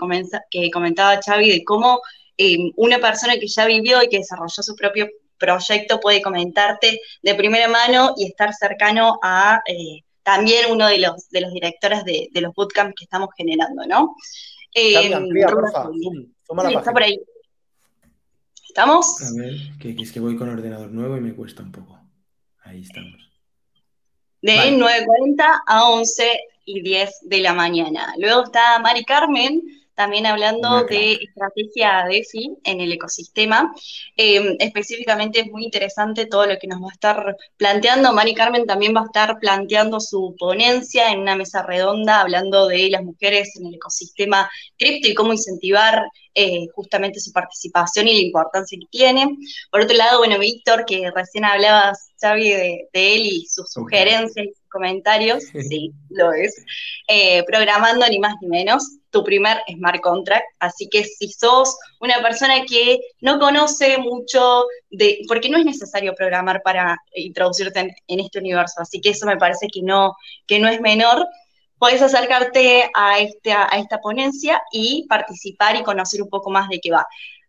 que 0.49 0.71
comentaba 0.71 1.19
Xavi, 1.23 1.49
de 1.51 1.63
cómo 1.63 2.01
eh, 2.37 2.57
una 2.75 2.99
persona 2.99 3.37
que 3.37 3.47
ya 3.47 3.65
vivió 3.65 4.01
y 4.01 4.09
que 4.09 4.17
desarrolló 4.17 4.63
su 4.63 4.75
propio 4.75 5.07
proyecto 5.37 5.99
puede 5.99 6.21
comentarte 6.21 6.99
de 7.21 7.35
primera 7.35 7.67
mano 7.67 8.13
y 8.17 8.25
estar 8.25 8.53
cercano 8.53 9.19
a 9.21 9.61
también 10.23 10.71
uno 10.71 10.87
de 10.87 10.99
los, 10.99 11.29
de 11.29 11.41
los 11.41 11.53
directores 11.53 12.03
de, 12.05 12.29
de 12.31 12.41
los 12.41 12.53
bootcamps 12.55 12.95
que 12.97 13.03
estamos 13.03 13.29
generando, 13.37 13.85
¿no? 13.85 14.15
Eh, 14.73 15.13
amplía, 15.13 15.47
porfa. 15.47 15.89
sí, 15.93 16.75
está 16.75 16.91
por 16.91 17.03
ahí. 17.03 17.19
¿Estamos? 18.73 19.21
A 19.21 19.39
ver, 19.39 19.53
que, 19.79 19.95
es 20.01 20.11
que 20.11 20.19
voy 20.19 20.35
con 20.35 20.49
ordenador 20.49 20.89
nuevo 20.89 21.15
y 21.15 21.21
me 21.21 21.35
cuesta 21.35 21.61
un 21.61 21.71
poco. 21.71 21.95
Ahí 22.63 22.81
estamos. 22.81 23.31
De 24.41 24.55
9.40 24.75 25.61
a 25.67 25.89
11 25.89 26.39
y 26.65 26.81
10 26.81 27.19
de 27.21 27.39
la 27.41 27.53
mañana. 27.53 28.15
Luego 28.17 28.45
está 28.45 28.79
Mari 28.79 29.05
Carmen, 29.05 29.61
también 29.95 30.25
hablando 30.25 30.83
de 30.85 31.13
estrategia 31.13 32.05
DeFi 32.07 32.57
en 32.63 32.81
el 32.81 32.91
ecosistema. 32.91 33.73
Em, 34.17 34.55
específicamente 34.59 35.41
es 35.41 35.47
muy 35.47 35.63
interesante 35.63 36.25
todo 36.25 36.45
lo 36.45 36.57
que 36.57 36.67
nos 36.67 36.81
va 36.81 36.87
a 36.89 36.93
estar 36.93 37.37
planteando. 37.57 38.13
Mari 38.13 38.33
Carmen 38.33 38.65
también 38.65 38.95
va 38.95 39.01
a 39.01 39.05
estar 39.05 39.39
planteando 39.39 39.99
su 39.99 40.35
ponencia 40.37 41.11
en 41.11 41.19
una 41.19 41.35
mesa 41.35 41.63
redonda 41.63 42.21
hablando 42.21 42.67
de 42.67 42.89
las 42.89 43.03
mujeres 43.03 43.55
en 43.57 43.67
el 43.67 43.75
ecosistema 43.75 44.49
cripto 44.77 45.07
y 45.07 45.13
cómo 45.13 45.33
incentivar 45.33 46.03
eh, 46.35 46.67
justamente 46.73 47.19
su 47.19 47.31
participación 47.31 48.07
y 48.07 48.13
la 48.15 48.25
importancia 48.25 48.77
que 48.79 48.87
tiene. 48.89 49.37
Por 49.69 49.81
otro 49.81 49.95
lado, 49.95 50.17
bueno, 50.17 50.39
Víctor, 50.39 50.85
que 50.85 51.11
recién 51.13 51.45
hablabas, 51.45 52.09
Xavi, 52.19 52.49
de, 52.49 52.89
de 52.91 53.15
él 53.15 53.21
y 53.27 53.45
sus 53.45 53.71
sugerencias 53.71 54.47
comentarios, 54.73 55.43
sí, 55.69 55.93
lo 56.09 56.33
es, 56.33 56.53
eh, 57.07 57.43
programando 57.45 58.05
ni 58.09 58.19
más 58.19 58.33
ni 58.41 58.49
menos 58.49 58.97
tu 59.11 59.23
primer 59.23 59.61
smart 59.71 60.01
contract. 60.01 60.45
Así 60.59 60.89
que 60.89 61.03
si 61.03 61.29
sos 61.29 61.77
una 62.01 62.21
persona 62.21 62.65
que 62.67 62.99
no 63.21 63.39
conoce 63.39 63.97
mucho 63.99 64.65
de, 64.89 65.19
porque 65.27 65.49
no 65.49 65.57
es 65.57 65.65
necesario 65.65 66.13
programar 66.15 66.61
para 66.63 66.97
introducirte 67.15 67.95
en, 68.07 68.19
este 68.19 68.39
universo, 68.39 68.81
así 68.81 68.99
que 68.99 69.11
eso 69.11 69.25
me 69.25 69.37
parece 69.37 69.67
que 69.71 69.81
no, 69.83 70.15
que 70.47 70.59
no 70.59 70.67
es 70.67 70.81
menor. 70.81 71.25
Puedes 71.77 72.01
acercarte 72.01 72.89
a, 72.95 73.19
este, 73.19 73.51
a 73.51 73.67
esta 73.77 73.99
ponencia 73.99 74.61
y 74.71 75.05
participar 75.07 75.75
y 75.75 75.83
conocer 75.83 76.21
un 76.21 76.29
poco 76.29 76.49
más 76.49 76.67
de 76.69 76.79
qué 76.79 76.91
va. 76.91 77.05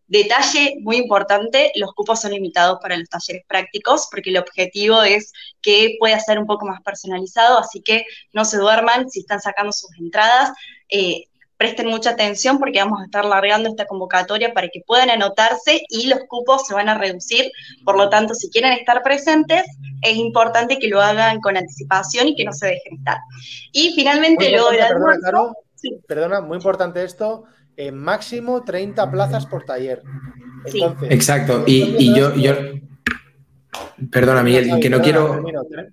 Detalle 0.07 0.77
muy 0.83 0.97
importante, 0.97 1.73
los 1.77 1.93
cupos 1.95 2.21
son 2.21 2.33
limitados 2.33 2.79
para 2.83 2.97
los 2.97 3.09
talleres 3.09 3.45
prácticos 3.49 4.09
porque 4.11 4.31
el 4.31 4.37
objetivo 4.37 5.03
es 5.03 5.33
que 5.62 5.97
pueda 5.99 6.21
ser 6.21 6.38
un 6.38 6.47
poco 6.47 6.67
más 6.67 6.83
personalizado, 6.83 7.59
así 7.59 7.81
que 7.81 8.05
no 8.33 8.45
se 8.45 8.59
duerman 8.59 9.09
si 9.09 9.21
están 9.21 9.40
sacando 9.40 9.73
sus 9.73 9.90
entradas. 9.99 10.53
Eh, 10.90 11.25
presten 11.57 11.87
mucha 11.87 12.11
atención 12.11 12.59
porque 12.59 12.81
vamos 12.81 13.01
a 13.01 13.05
estar 13.05 13.25
largando 13.25 13.69
esta 13.69 13.87
convocatoria 13.87 14.53
para 14.53 14.69
que 14.69 14.83
puedan 14.87 15.09
anotarse 15.09 15.83
y 15.88 16.09
los 16.09 16.21
cupos 16.29 16.67
se 16.67 16.75
van 16.75 16.88
a 16.88 16.99
reducir. 16.99 17.51
Por 17.85 17.97
lo 17.97 18.09
tanto, 18.11 18.35
si 18.35 18.51
quieren 18.51 18.73
estar 18.73 19.03
presentes, 19.03 19.64
es 20.03 20.17
importante 20.17 20.79
que 20.79 20.88
lo 20.88 21.01
hagan 21.01 21.40
con 21.40 21.57
anticipación 21.57 22.29
y 22.29 22.37
que 22.37 22.45
no 22.45 22.53
se 22.53 22.67
dejen 22.67 22.99
estar. 22.99 23.19
Y 23.73 23.93
finalmente, 23.95 24.51
luego 24.51 24.71
del 24.71 24.83
almuerzo... 24.83 25.57
Perdona, 26.07 26.40
muy 26.40 26.57
importante 26.57 27.05
esto, 27.05 27.45
en 27.77 27.97
máximo 27.97 28.63
30 28.63 29.11
plazas 29.11 29.47
por 29.47 29.65
taller. 29.65 30.03
Exacto, 31.11 31.65
y, 31.67 32.15
yo, 32.15 32.35
yo... 32.35 32.53
Perdona, 34.11 34.43
Miguel, 34.43 34.81
que 34.81 34.91
no 34.91 35.01
quiero... 35.01 35.45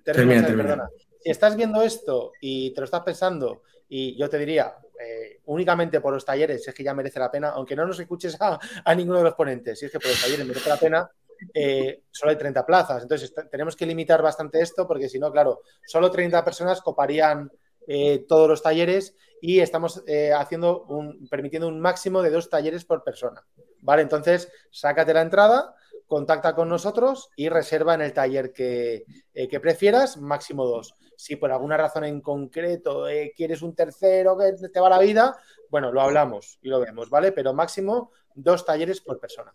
termina, 0.04 0.46
termina. 0.46 0.88
Si 1.20 1.30
estás 1.30 1.56
viendo 1.56 1.82
esto 1.82 2.32
y 2.40 2.72
te 2.74 2.80
lo 2.80 2.84
estás 2.84 3.02
pensando, 3.02 3.62
y 3.88 4.16
yo 4.16 4.28
te 4.28 4.38
diría, 4.38 4.74
eh, 4.98 5.40
únicamente 5.46 6.00
por 6.00 6.12
los 6.12 6.24
talleres, 6.24 6.62
si 6.62 6.70
es 6.70 6.74
que 6.74 6.84
ya 6.84 6.94
merece 6.94 7.20
la 7.20 7.30
pena, 7.30 7.50
aunque 7.50 7.76
no 7.76 7.86
nos 7.86 7.98
escuches 7.98 8.36
a, 8.40 8.58
ninguno 8.94 9.18
de 9.18 9.24
los 9.24 9.34
ponentes, 9.34 9.78
si 9.78 9.86
es 9.86 9.92
que 9.92 9.98
por 9.98 10.08
los 10.08 10.20
talleres 10.20 10.46
merece 10.46 10.68
la 10.68 10.76
pena, 10.76 11.10
eh, 11.52 12.02
solo 12.10 12.30
hay 12.30 12.38
30 12.38 12.64
plazas. 12.64 13.02
Entonces, 13.02 13.34
tenemos 13.50 13.76
que 13.76 13.86
limitar 13.86 14.22
bastante 14.22 14.60
esto 14.60 14.86
porque 14.86 15.08
si 15.08 15.18
no, 15.18 15.30
claro, 15.30 15.62
solo 15.86 16.10
30 16.10 16.44
personas 16.44 16.80
coparían 16.80 17.50
eh, 17.86 18.24
todos 18.28 18.48
los 18.48 18.62
talleres 18.62 19.14
y 19.42 19.58
estamos 19.58 20.04
eh, 20.06 20.32
haciendo 20.32 20.84
un, 20.84 21.26
permitiendo 21.28 21.66
un 21.66 21.80
máximo 21.80 22.22
de 22.22 22.30
dos 22.30 22.48
talleres 22.48 22.84
por 22.84 23.02
persona. 23.02 23.44
¿Vale? 23.80 24.02
Entonces, 24.02 24.48
sácate 24.70 25.12
la 25.12 25.22
entrada, 25.22 25.74
contacta 26.06 26.54
con 26.54 26.68
nosotros 26.68 27.28
y 27.34 27.48
reserva 27.48 27.94
en 27.94 28.02
el 28.02 28.12
taller 28.12 28.52
que, 28.52 29.04
eh, 29.34 29.60
prefieras, 29.60 30.16
máximo 30.16 30.64
dos. 30.64 30.94
Si 31.16 31.34
por 31.34 31.50
alguna 31.50 31.76
razón 31.76 32.04
en 32.04 32.20
concreto 32.20 33.08
eh, 33.08 33.32
quieres 33.36 33.62
un 33.62 33.74
tercero 33.74 34.38
que 34.38 34.68
te 34.68 34.78
va 34.78 34.88
la 34.88 35.00
vida, 35.00 35.36
bueno, 35.68 35.90
lo 35.90 36.02
hablamos 36.02 36.60
y 36.62 36.68
lo 36.68 36.78
vemos, 36.78 37.10
¿vale? 37.10 37.32
Pero 37.32 37.52
máximo 37.52 38.12
dos 38.36 38.64
talleres 38.64 39.00
por 39.00 39.18
persona. 39.18 39.52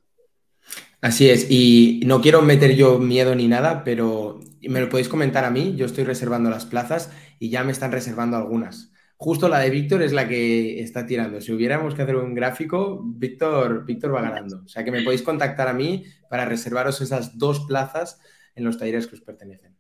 Así 0.99 1.29
es, 1.29 1.49
y 1.49 2.01
no 2.05 2.19
quiero 2.19 2.41
meter 2.41 2.75
yo 2.75 2.99
miedo 2.99 3.33
ni 3.35 3.47
nada, 3.47 3.85
pero 3.85 4.41
me 4.61 4.81
lo 4.81 4.89
podéis 4.89 5.07
comentar 5.07 5.45
a 5.45 5.49
mí, 5.49 5.77
yo 5.77 5.85
estoy 5.85 6.03
reservando 6.03 6.49
las 6.49 6.65
plazas 6.65 7.09
y 7.39 7.49
ya 7.49 7.63
me 7.63 7.71
están 7.71 7.93
reservando 7.93 8.35
algunas. 8.35 8.91
Justo 9.19 9.49
la 9.49 9.59
de 9.59 9.71
Víctor 9.71 10.03
es 10.03 10.13
la 10.13 10.27
que 10.27 10.79
está 10.79 11.07
tirando. 11.07 11.41
Si 11.41 11.51
hubiéramos 11.51 11.95
que 11.95 12.03
hacer 12.03 12.15
un 12.15 12.35
gráfico, 12.35 13.01
Víctor, 13.03 13.83
Víctor 13.83 14.13
va 14.13 14.21
ganando. 14.21 14.61
O 14.63 14.67
sea 14.67 14.83
que 14.83 14.91
me 14.91 15.01
podéis 15.01 15.23
contactar 15.23 15.67
a 15.67 15.73
mí 15.73 16.05
para 16.29 16.45
reservaros 16.45 17.01
esas 17.01 17.35
dos 17.37 17.61
plazas 17.61 18.19
en 18.53 18.63
los 18.63 18.77
talleres 18.77 19.07
que 19.07 19.15
os 19.15 19.21
pertenecen. 19.21 19.75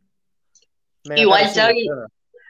Igual, 1.03 1.47
Xavi, 1.53 1.87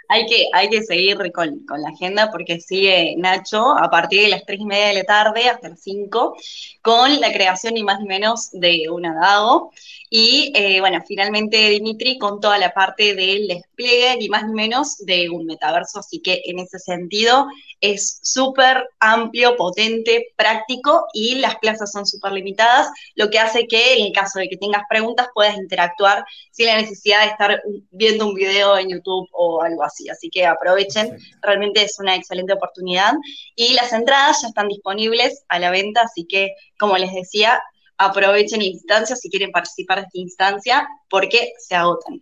hay 0.10 0.26
que, 0.26 0.48
hay 0.54 0.70
que 0.70 0.84
seguir 0.84 1.18
con, 1.32 1.66
la 1.82 1.90
agenda 1.90 2.32
porque 2.32 2.60
sigue 2.60 3.16
Nacho 3.18 3.78
a 3.78 3.90
partir 3.90 4.22
de 4.22 4.30
las 4.30 4.46
tres 4.46 4.60
y 4.60 4.66
media 4.66 4.88
de 4.88 4.94
la 4.96 5.04
tarde 5.04 5.50
hasta 5.50 5.70
las 5.70 5.82
5 5.82 6.36
con 6.82 7.20
la 7.20 7.34
creación 7.34 7.74
ni 7.74 7.84
más 7.84 8.00
ni 8.00 8.08
menos 8.08 8.50
de 8.52 8.86
un 8.90 9.04
DAO. 9.04 9.72
Y 10.10 10.54
eh, 10.56 10.80
bueno, 10.80 11.04
finalmente 11.06 11.70
Dimitri 11.70 12.18
con 12.18 12.40
toda 12.40 12.58
la 12.58 12.72
parte 12.72 13.14
del 13.14 13.48
despliegue 13.48 14.16
ni 14.18 14.30
más 14.30 14.46
ni 14.48 14.54
menos 14.54 14.98
de 15.00 15.30
un 15.30 15.46
metaverso. 15.46 16.00
Así 16.00 16.22
que 16.22 16.42
en 16.46 16.60
ese 16.60 16.80
sentido 16.80 17.48
es 17.82 18.20
súper 18.24 18.88
amplio, 19.00 19.56
potente, 19.58 20.34
práctico 20.36 21.08
y 21.14 21.36
las 21.36 21.58
plazas 21.58 21.92
son 21.92 22.06
súper 22.06 22.32
limitadas, 22.32 22.90
lo 23.16 23.30
que 23.30 23.40
hace 23.40 23.68
que 23.68 23.98
en 23.98 24.06
el 24.08 24.14
caso 24.14 24.40
de 24.40 24.48
que 24.48 24.58
tengas 24.58 24.84
preguntas 24.90 25.28
puedas 25.34 25.58
interactuar 25.58 26.26
sin 26.52 26.68
la 26.68 26.78
necesidad 26.78 27.22
de 27.22 27.32
estar 27.32 27.62
viendo 27.92 28.28
un 28.28 28.34
video 28.34 28.78
en 28.78 28.90
YouTube 28.90 29.28
o 29.32 29.62
algo 29.62 29.84
así. 29.84 29.97
Así 30.10 30.30
que 30.30 30.46
aprovechen, 30.46 31.18
realmente 31.42 31.84
es 31.84 32.00
una 32.00 32.16
excelente 32.16 32.54
oportunidad. 32.54 33.14
Y 33.56 33.74
las 33.74 33.94
entradas 33.94 34.42
ya 34.42 34.50
están 34.50 34.68
disponibles 34.68 35.44
a 35.50 35.60
la 35.60 35.72
venta, 35.72 36.02
así 36.02 36.26
que, 36.26 36.52
como 36.80 36.98
les 36.98 37.14
decía, 37.14 37.62
aprovechen 37.98 38.62
instancias 38.62 39.20
si 39.20 39.30
quieren 39.30 39.52
participar 39.52 40.00
de 40.00 40.06
esta 40.06 40.20
instancia, 40.20 40.88
porque 41.10 41.54
se 41.58 41.76
agotan. 41.76 42.22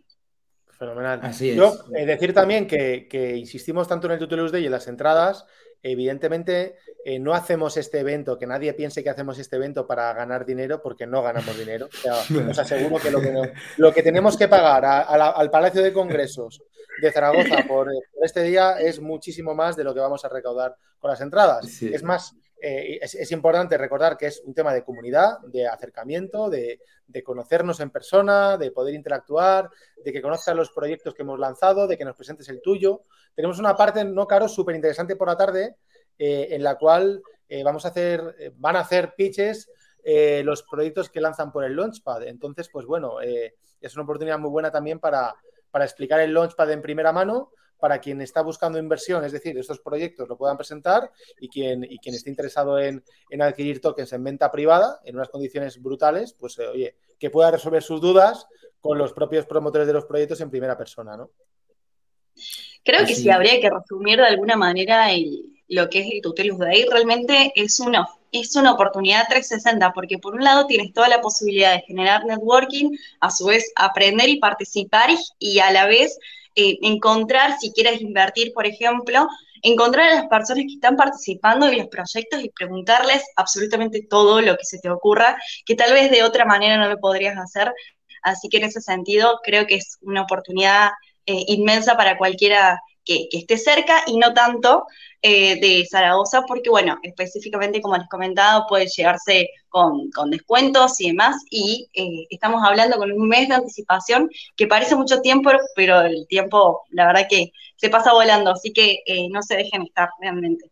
Fenomenal. 0.78 1.20
Así 1.24 1.52
es. 1.52 1.56
Yo, 1.56 1.74
eh, 1.96 2.06
decir 2.06 2.34
también 2.34 2.68
que, 2.68 3.08
que, 3.10 3.36
insistimos 3.38 3.88
tanto 3.88 4.08
en 4.08 4.14
el 4.14 4.20
Tutelus 4.20 4.52
Day 4.52 4.64
y 4.64 4.66
en 4.66 4.72
las 4.74 4.88
entradas, 4.88 5.46
Evidentemente, 5.88 6.78
eh, 7.06 7.20
no 7.20 7.36
hacemos 7.36 7.78
este 7.78 8.00
evento, 8.00 8.40
que 8.40 8.48
nadie 8.48 8.74
piense 8.74 9.04
que 9.04 9.12
hacemos 9.12 9.38
este 9.38 9.58
evento 9.58 9.86
para 9.86 10.12
ganar 10.14 10.44
dinero, 10.44 10.82
porque 10.82 11.06
no 11.06 11.22
ganamos 11.22 11.56
dinero. 11.60 11.90
os 12.50 12.58
aseguro 12.58 12.98
que 12.98 13.12
lo 13.12 13.94
que, 13.94 14.02
tenemos 14.04 14.36
que 14.36 14.48
pagar 14.48 14.84
al 14.84 15.52
Palacio 15.52 15.84
de 15.84 15.94
Congresos 15.94 16.64
de 17.02 17.12
Zaragoza 17.12 17.66
por, 17.68 17.90
este 18.22 18.44
día 18.44 18.80
es 18.80 19.00
muchísimo 19.00 19.54
más 19.54 19.76
de 19.76 19.84
lo 19.84 19.94
que 19.94 20.00
vamos 20.00 20.24
a 20.26 20.30
recaudar 20.30 20.76
con 21.00 21.10
las 21.10 21.22
entradas. 21.22 21.82
Es 21.82 22.04
más, 22.04 22.36
eh, 22.62 23.00
es, 23.02 23.32
importante 23.32 23.78
recordar 23.78 24.18
que 24.18 24.28
es 24.28 24.42
un 24.46 24.54
tema 24.54 24.74
de 24.74 24.84
comunidad, 24.84 25.40
de 25.42 25.68
acercamiento, 25.68 26.50
de, 26.50 26.80
de, 27.06 27.24
conocernos 27.24 27.80
en 27.80 27.92
persona, 27.92 28.58
de 28.58 28.72
poder 28.72 28.96
interactuar, 28.96 29.70
de 30.04 30.12
que 30.12 30.22
conozcas 30.22 30.56
los 30.56 30.72
proyectos 30.72 31.14
que 31.14 31.22
hemos 31.22 31.38
lanzado, 31.38 31.86
de 31.86 31.98
que 31.98 32.06
nos 32.06 32.16
presentes 32.16 32.50
el 32.50 32.62
tuyo. 32.62 33.04
Tenemos 33.36 33.60
una 33.60 33.76
parte, 33.76 34.04
no 34.04 34.26
caro, 34.26 34.48
súper 34.48 34.76
interesante 34.76 35.16
por 35.16 35.28
la 35.28 35.38
tarde, 35.38 35.76
eh, 36.18 36.48
en 36.52 36.64
la 36.64 36.76
cual 36.76 37.22
eh, 37.50 37.62
vamos 37.64 37.86
a 37.86 37.90
hacer, 37.90 38.54
van 38.56 38.78
a 38.78 38.82
hacer 38.82 39.14
pitches 39.16 39.70
los 40.44 40.62
proyectos 40.62 41.10
que 41.10 41.20
lanzan 41.20 41.52
por 41.52 41.66
el 41.66 41.76
Launchpad. 41.76 42.28
Entonces, 42.28 42.70
pues 42.72 42.86
bueno, 42.86 43.22
es 43.22 43.96
una 43.96 44.04
oportunidad 44.04 44.38
muy 44.38 44.52
buena 44.52 44.70
también 44.70 45.00
para, 45.00 45.36
para 45.76 45.84
explicar 45.84 46.22
el 46.22 46.34
Launchpad 46.34 46.72
en 46.72 46.82
primera 46.82 47.12
mano, 47.12 47.52
para 47.78 48.00
quien 48.00 48.22
está 48.22 48.42
buscando 48.42 48.80
inversión, 48.80 49.26
es 49.26 49.34
decir, 49.34 49.58
estos 49.58 49.82
proyectos 49.82 50.26
lo 50.30 50.38
puedan 50.38 50.56
presentar 50.56 51.12
y 51.38 51.50
quien, 51.50 51.84
y 51.84 52.00
quien 52.00 52.16
esté 52.16 52.30
interesado 52.30 52.80
en, 52.80 53.04
en 53.30 53.42
adquirir 53.42 53.82
tokens 53.82 54.14
en 54.14 54.24
venta 54.24 54.50
privada 54.50 55.02
en 55.04 55.18
unas 55.18 55.28
condiciones 55.28 55.82
brutales, 55.82 56.32
pues 56.32 56.58
oye, 56.60 56.96
que 57.20 57.30
pueda 57.30 57.52
resolver 57.52 57.84
sus 57.84 58.00
dudas 58.00 58.48
con 58.80 58.98
los 58.98 59.12
propios 59.12 59.48
promotores 59.48 59.86
de 59.86 59.92
los 59.92 60.06
proyectos 60.06 60.40
en 60.40 60.50
primera 60.50 60.78
persona, 60.78 61.18
¿no? 61.18 61.32
Creo 62.82 63.06
que 63.06 63.14
sí 63.14 63.30
habría 63.30 63.60
que 63.60 63.70
resumir 63.70 64.18
de 64.20 64.28
alguna 64.28 64.56
manera 64.56 65.10
lo 65.68 65.90
que 65.90 66.00
es 66.00 66.08
el 66.10 66.22
Tutelus 66.22 66.58
Day. 66.58 66.86
Realmente 66.90 67.52
es 67.54 67.82
una, 67.82 68.08
es 68.42 68.56
una 68.56 68.74
oportunidad 68.74 69.28
360, 69.28 69.92
porque 69.94 70.18
por 70.18 70.36
un 70.36 70.44
lado 70.44 70.68
tienes 70.68 70.94
toda 70.94 71.08
la 71.08 71.22
posibilidad 71.22 71.74
de 71.74 71.82
generar 71.82 72.26
networking, 72.26 72.92
a 73.20 73.32
su 73.32 73.46
vez 73.46 73.72
aprender 73.76 74.30
y 74.30 74.40
participar 74.40 75.10
y, 75.40 75.60
a 75.60 75.72
la 75.72 75.86
vez 75.86 76.18
eh, 76.56 76.78
encontrar, 76.82 77.58
si 77.60 77.72
quieres 77.72 78.02
invertir, 78.02 78.54
por 78.54 78.66
ejemplo, 78.66 79.28
encontrar 79.62 80.10
a 80.12 80.16
las 80.16 80.28
personas 80.28 80.66
que 80.68 80.76
están 80.76 80.96
participando 80.96 81.68
en 81.68 81.78
los 81.78 81.88
proyectos 81.88 82.44
y 82.44 82.50
preguntarles 82.50 83.24
absolutamente 83.36 84.06
todo 84.08 84.42
lo 84.42 84.56
que 84.58 84.64
se 84.64 84.80
te 84.80 84.90
ocurra, 84.90 85.38
que 85.66 85.76
tal 85.76 85.94
vez 85.94 86.12
de 86.12 86.24
otra 86.24 86.46
manera 86.46 86.78
no 86.78 86.88
lo 86.88 87.00
podrías 87.00 87.38
hacer. 87.38 87.74
Así 88.22 88.50
que 88.50 88.58
en 88.58 88.66
ese 88.66 88.82
sentido 88.82 89.40
creo 89.44 89.66
que 89.68 89.76
es 89.76 89.98
una 90.02 90.24
oportunidad 90.24 90.92
eh, 91.26 91.44
inmensa 91.48 91.98
para 91.98 92.18
cualquiera 92.18 92.80
que, 93.06 93.28
esté 93.32 93.58
cerca 93.58 94.04
y 94.08 94.18
no 94.18 94.34
tanto 94.34 94.86
eh, 95.22 95.60
de 95.60 95.86
Zaragoza, 95.90 96.44
porque 96.48 96.70
bueno, 96.70 96.98
específicamente 97.04 97.82
como 97.82 97.96
les 97.98 98.08
comentado, 98.10 98.66
puede 98.68 98.88
llegarse 98.88 99.50
con, 99.70 100.10
descuentos 100.30 101.00
y 101.02 101.08
demás, 101.10 101.36
y 101.50 101.90
eh, 101.94 102.28
estamos 102.30 102.62
hablando 102.64 102.98
con 102.98 103.12
un 103.12 103.28
mes 103.28 103.48
de 103.48 103.56
anticipación, 103.56 104.30
que 104.56 104.68
parece 104.68 104.96
mucho 104.96 105.22
tiempo, 105.22 105.52
pero 105.76 106.02
el 106.02 106.26
tiempo, 106.28 106.84
la 106.90 107.08
verdad 107.08 107.28
que 107.30 107.52
se 107.76 107.90
pasa 107.90 108.14
volando, 108.14 108.52
así 108.52 108.72
que 108.74 109.00
no 109.32 109.42
se 109.42 109.58
dejen 109.58 109.84
estar 109.84 110.10
realmente. 110.20 110.72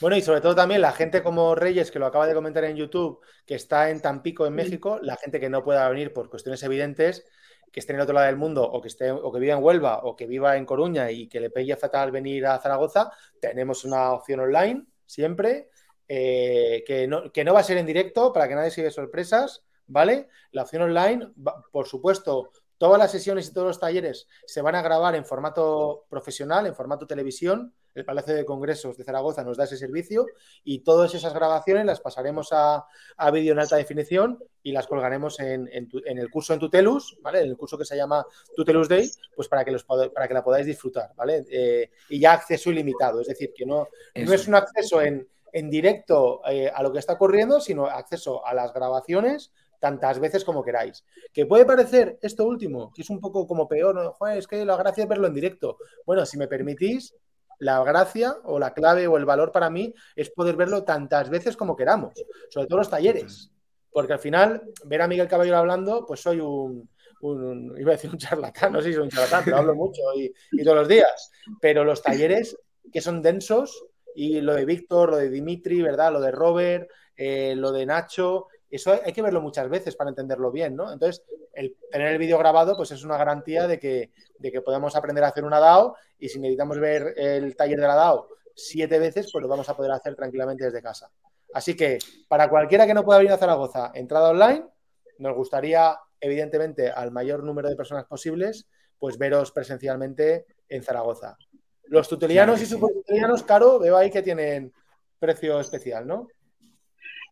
Bueno, 0.00 0.16
y 0.16 0.22
sobre 0.22 0.40
todo 0.40 0.54
también 0.54 0.80
la 0.80 0.92
gente 0.92 1.22
como 1.22 1.54
Reyes, 1.54 1.90
que 1.90 1.98
lo 1.98 2.06
acaba 2.06 2.26
de 2.26 2.32
comentar 2.32 2.64
en 2.64 2.76
YouTube, 2.76 3.20
que 3.44 3.54
está 3.54 3.90
en 3.90 4.00
Tampico, 4.00 4.46
en 4.46 4.54
México, 4.54 4.98
la 5.02 5.16
gente 5.16 5.38
que 5.38 5.50
no 5.50 5.62
pueda 5.62 5.86
venir 5.90 6.14
por 6.14 6.30
cuestiones 6.30 6.62
evidentes, 6.62 7.26
que 7.70 7.80
esté 7.80 7.92
en 7.92 7.96
el 7.96 8.02
otro 8.02 8.14
lado 8.14 8.26
del 8.26 8.36
mundo 8.36 8.62
o 8.62 8.80
que, 8.80 8.88
esté, 8.88 9.10
o 9.10 9.32
que 9.32 9.38
viva 9.38 9.54
en 9.54 9.62
Huelva 9.62 10.00
o 10.04 10.16
que 10.16 10.26
viva 10.26 10.56
en 10.56 10.66
Coruña 10.66 11.10
y 11.10 11.28
que 11.28 11.40
le 11.40 11.50
pegue 11.50 11.76
fatal 11.76 12.10
venir 12.10 12.46
a 12.46 12.58
Zaragoza, 12.58 13.12
tenemos 13.40 13.84
una 13.84 14.12
opción 14.12 14.40
online 14.40 14.86
siempre, 15.06 15.70
eh, 16.08 16.82
que, 16.86 17.06
no, 17.06 17.30
que, 17.32 17.44
no, 17.44 17.54
va 17.54 17.60
a 17.60 17.64
ser 17.64 17.78
en 17.78 17.86
directo 17.86 18.32
para 18.32 18.48
que 18.48 18.54
nadie 18.54 18.70
se 18.70 18.90
sorpresas, 18.90 19.64
¿vale? 19.86 20.28
La 20.52 20.62
opción 20.62 20.82
online, 20.82 21.32
por 21.72 21.86
supuesto, 21.86 22.50
todas 22.78 22.98
las 22.98 23.10
sesiones 23.10 23.48
y 23.48 23.52
todos 23.52 23.66
los 23.68 23.80
talleres 23.80 24.26
se 24.46 24.62
van 24.62 24.74
a 24.74 24.82
grabar 24.82 25.14
en 25.14 25.24
formato 25.24 26.06
profesional, 26.08 26.66
en 26.66 26.74
formato 26.74 27.06
televisión, 27.06 27.74
el 27.94 28.04
Palacio 28.04 28.34
de 28.34 28.44
Congresos 28.44 28.96
de 28.96 29.04
Zaragoza 29.04 29.42
nos 29.44 29.56
da 29.56 29.64
ese 29.64 29.76
servicio 29.76 30.26
y 30.64 30.80
todas 30.80 31.14
esas 31.14 31.34
grabaciones 31.34 31.84
las 31.86 32.00
pasaremos 32.00 32.48
a, 32.52 32.86
vídeo 33.32 33.52
en 33.52 33.58
alta 33.58 33.76
definición 33.76 34.42
y 34.62 34.72
las 34.72 34.86
colgaremos 34.86 35.40
en, 35.40 35.68
el 35.72 36.30
curso 36.30 36.54
en 36.54 36.60
Tutelus, 36.60 37.18
¿vale? 37.22 37.40
En 37.40 37.48
el 37.48 37.56
curso 37.56 37.78
que 37.78 37.84
se 37.84 37.96
llama 37.96 38.24
Tutelus 38.54 38.88
Day, 38.88 39.10
pues 39.34 39.48
para 39.48 39.64
que, 39.64 39.72
los, 39.72 39.84
para 39.84 40.28
que 40.28 40.34
la 40.34 40.44
podáis 40.44 40.66
disfrutar, 40.66 41.12
¿vale? 41.16 41.44
Eh, 41.50 41.90
y 42.08 42.20
ya 42.20 42.32
acceso 42.32 42.70
ilimitado, 42.70 43.20
es 43.20 43.28
decir, 43.28 43.52
que 43.54 43.66
no, 43.66 43.88
no 44.14 44.32
es 44.32 44.46
un 44.46 44.54
acceso 44.54 45.00
en, 45.02 45.26
directo 45.52 46.42
eh, 46.48 46.70
a 46.72 46.82
lo 46.82 46.92
que 46.92 47.00
está 47.00 47.14
ocurriendo, 47.14 47.60
sino 47.60 47.86
acceso 47.86 48.46
a 48.46 48.54
las 48.54 48.72
grabaciones 48.72 49.50
tantas 49.80 50.20
veces 50.20 50.44
como 50.44 50.62
queráis. 50.62 51.04
Que 51.32 51.46
puede 51.46 51.64
parecer 51.64 52.18
esto 52.22 52.44
último, 52.44 52.92
que 52.94 53.02
es 53.02 53.10
un 53.10 53.18
poco 53.18 53.46
como 53.46 53.66
peor, 53.66 53.94
¿no? 53.94 54.28
es 54.28 54.46
que 54.46 54.64
la 54.64 54.76
gracia 54.76 55.04
es 55.04 55.08
verlo 55.08 55.26
en 55.26 55.34
directo. 55.34 55.78
Bueno, 56.06 56.24
si 56.24 56.38
me 56.38 56.46
permitís, 56.46 57.14
la 57.60 57.82
gracia 57.84 58.36
o 58.44 58.58
la 58.58 58.74
clave 58.74 59.06
o 59.06 59.16
el 59.16 59.24
valor 59.24 59.52
para 59.52 59.70
mí 59.70 59.94
es 60.16 60.30
poder 60.30 60.56
verlo 60.56 60.82
tantas 60.82 61.30
veces 61.30 61.56
como 61.56 61.76
queramos, 61.76 62.14
sobre 62.48 62.66
todo 62.66 62.78
los 62.78 62.90
talleres. 62.90 63.52
Porque 63.92 64.14
al 64.14 64.18
final, 64.18 64.62
ver 64.84 65.02
a 65.02 65.08
Miguel 65.08 65.28
Caballero 65.28 65.58
hablando, 65.58 66.06
pues 66.06 66.20
soy 66.20 66.40
un, 66.40 66.88
iba 67.78 67.92
a 67.92 67.96
decir 67.96 68.10
un 68.10 68.18
charlatán, 68.18 68.72
no 68.72 68.80
sé 68.80 68.88
si 68.88 68.94
soy 68.94 69.04
un 69.04 69.10
charlatán, 69.10 69.42
pero 69.44 69.58
hablo 69.58 69.74
mucho 69.74 70.00
y, 70.16 70.32
todos 70.64 70.78
los 70.78 70.88
días. 70.88 71.30
Pero 71.60 71.84
los 71.84 72.02
talleres 72.02 72.56
que 72.92 73.00
son 73.00 73.22
densos, 73.22 73.84
y 74.14 74.40
lo 74.40 74.54
de 74.54 74.64
Víctor, 74.64 75.10
lo 75.10 75.16
de 75.18 75.28
Dimitri, 75.28 75.82
¿verdad? 75.82 76.12
Lo 76.12 76.20
de 76.20 76.32
Robert, 76.32 76.90
eh, 77.16 77.54
lo 77.56 77.72
de 77.72 77.86
Nacho, 77.86 78.48
eso 78.76 78.98
hay 79.04 79.12
que 79.12 79.22
verlo 79.22 79.40
muchas 79.40 79.68
veces 79.68 79.96
para 79.96 80.10
entenderlo 80.10 80.50
bien, 80.50 80.76
¿no? 80.76 80.92
Entonces, 80.92 81.24
el 81.52 81.76
tener 81.90 82.08
el 82.08 82.18
vídeo 82.18 82.38
grabado, 82.38 82.76
pues 82.76 82.90
es 82.92 83.04
una 83.04 83.16
garantía 83.16 83.66
de 83.66 83.78
que, 83.78 84.10
de 84.38 84.52
que 84.52 84.62
podemos 84.62 84.94
aprender 84.96 85.24
a 85.24 85.28
hacer 85.28 85.44
una 85.44 85.58
DAO 85.58 85.96
y 86.18 86.28
si 86.28 86.38
necesitamos 86.38 86.78
ver 86.78 87.14
el 87.16 87.56
taller 87.56 87.80
de 87.80 87.86
la 87.86 87.94
DAO 87.94 88.28
siete 88.54 88.98
veces, 88.98 89.30
pues 89.32 89.42
lo 89.42 89.48
vamos 89.48 89.68
a 89.68 89.76
poder 89.76 89.92
hacer 89.92 90.14
tranquilamente 90.14 90.64
desde 90.64 90.82
casa. 90.82 91.10
Así 91.52 91.74
que, 91.74 91.98
para 92.28 92.48
cualquiera 92.48 92.86
que 92.86 92.94
no 92.94 93.04
pueda 93.04 93.18
venir 93.18 93.32
a 93.32 93.38
Zaragoza, 93.38 93.90
entrada 93.94 94.30
online, 94.30 94.64
nos 95.18 95.34
gustaría, 95.34 95.98
evidentemente, 96.20 96.90
al 96.90 97.10
mayor 97.10 97.42
número 97.42 97.68
de 97.68 97.76
personas 97.76 98.04
posibles, 98.06 98.66
pues 98.98 99.18
veros 99.18 99.50
presencialmente 99.50 100.46
en 100.68 100.82
Zaragoza. 100.82 101.36
Los 101.84 102.08
tutelianos 102.08 102.60
y 102.62 102.66
supertutelianos, 102.66 103.42
caro, 103.42 103.78
veo 103.78 103.96
ahí 103.96 104.10
que 104.10 104.22
tienen 104.22 104.72
precio 105.18 105.58
especial, 105.58 106.06
¿no? 106.06 106.28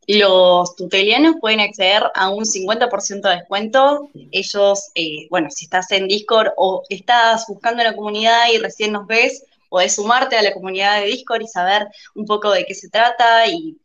Los 0.09 0.75
tutelianos 0.75 1.37
pueden 1.39 1.61
acceder 1.61 2.03
a 2.15 2.31
un 2.31 2.47
50% 2.47 3.29
de 3.29 3.37
descuento. 3.37 4.09
Ellos, 4.33 4.91
eh, 4.95 5.29
bueno, 5.29 5.51
si 5.51 5.67
estás 5.67 5.93
en 5.93 6.09
Discord 6.09 6.53
o 6.57 6.83
estás 6.89 7.45
buscando 7.47 7.83
una 7.83 7.95
comunidad 7.95 8.47
y 8.51 8.57
recién 8.57 8.93
nos 8.93 9.07
ves, 9.07 9.45
podés 9.69 9.97
sumarte 9.97 10.37
a 10.39 10.43
la 10.43 10.55
comunidad 10.55 11.01
de 11.01 11.09
Discord 11.09 11.43
y 11.43 11.47
saber 11.47 11.89
un 12.15 12.25
poco 12.25 12.51
de 12.51 12.65
qué 12.65 12.75
se 12.75 12.89
trata 12.89 13.47
y 13.49 13.77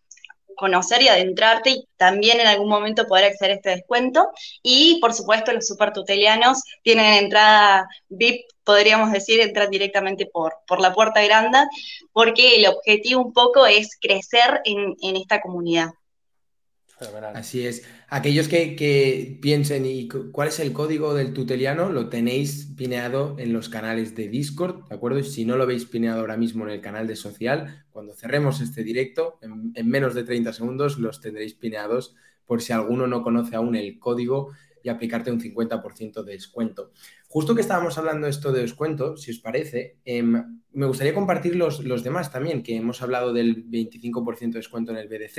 conocer 0.55 1.01
y 1.01 1.09
adentrarte 1.09 1.71
y 1.71 1.87
también 1.97 2.39
en 2.39 2.47
algún 2.47 2.69
momento 2.69 3.05
poder 3.05 3.25
acceder 3.25 3.51
a 3.51 3.55
este 3.55 3.69
descuento. 3.71 4.29
Y 4.61 4.99
por 5.01 5.13
supuesto 5.13 5.51
los 5.51 5.67
super 5.67 5.91
tutelianos 5.91 6.61
tienen 6.83 7.25
entrada 7.25 7.85
VIP, 8.07 8.45
podríamos 8.63 9.11
decir, 9.11 9.41
entran 9.41 9.69
directamente 9.69 10.25
por, 10.25 10.53
por 10.67 10.79
la 10.79 10.93
puerta 10.93 11.21
grande, 11.21 11.59
porque 12.13 12.55
el 12.55 12.67
objetivo 12.67 13.21
un 13.21 13.33
poco 13.33 13.65
es 13.65 13.97
crecer 13.99 14.61
en, 14.63 14.95
en 15.01 15.17
esta 15.17 15.41
comunidad. 15.41 15.89
Así 17.35 17.65
es. 17.65 17.83
Aquellos 18.07 18.47
que, 18.47 19.37
piensen 19.41 19.85
y 19.85 20.07
cuál 20.07 20.49
es 20.49 20.59
el 20.59 20.73
código 20.73 21.13
del 21.13 21.33
tuteliano, 21.33 21.91
lo 21.91 22.09
tenéis 22.09 22.73
pineado 22.77 23.35
en 23.39 23.53
los 23.53 23.69
canales 23.69 24.15
de 24.15 24.29
Discord, 24.29 24.87
¿de 24.87 24.95
acuerdo? 24.95 25.21
Si 25.23 25.45
no 25.45 25.57
lo 25.57 25.65
veis 25.65 25.85
pineado 25.85 26.21
ahora 26.21 26.37
mismo 26.37 26.65
en 26.65 26.71
el 26.71 26.81
canal 26.81 27.07
de 27.07 27.15
social, 27.15 27.85
cuando 27.91 28.15
cerremos 28.15 28.61
este 28.61 28.83
directo, 28.83 29.39
en, 29.41 29.71
en 29.75 29.89
menos 29.89 30.13
de 30.13 30.23
30 30.23 30.53
segundos 30.53 30.97
los 30.99 31.19
tendréis 31.19 31.53
pineados 31.55 32.15
por 32.45 32.61
si 32.61 32.73
alguno 32.73 33.07
no 33.07 33.23
conoce 33.23 33.55
aún 33.55 33.75
el 33.75 33.99
código 33.99 34.51
y 34.83 34.89
aplicarte 34.89 35.31
un 35.31 35.39
50% 35.39 36.23
de 36.23 36.33
descuento. 36.33 36.91
Justo 37.27 37.55
que 37.55 37.61
estábamos 37.61 37.97
hablando 37.97 38.27
esto 38.27 38.51
de 38.51 38.61
descuento, 38.61 39.17
si 39.17 39.31
os 39.31 39.39
parece, 39.39 39.97
em, 40.05 40.61
me 40.73 40.85
gustaría 40.85 41.15
compartir 41.15 41.55
los, 41.55 41.83
los, 41.83 42.03
demás 42.03 42.31
también, 42.31 42.61
que 42.61 42.75
hemos 42.75 43.01
hablado 43.01 43.33
del 43.33 43.65
25% 43.69 44.53
de 44.53 44.59
descuento 44.59 44.91
en 44.91 44.97
el 44.97 45.07
BDZ, 45.07 45.35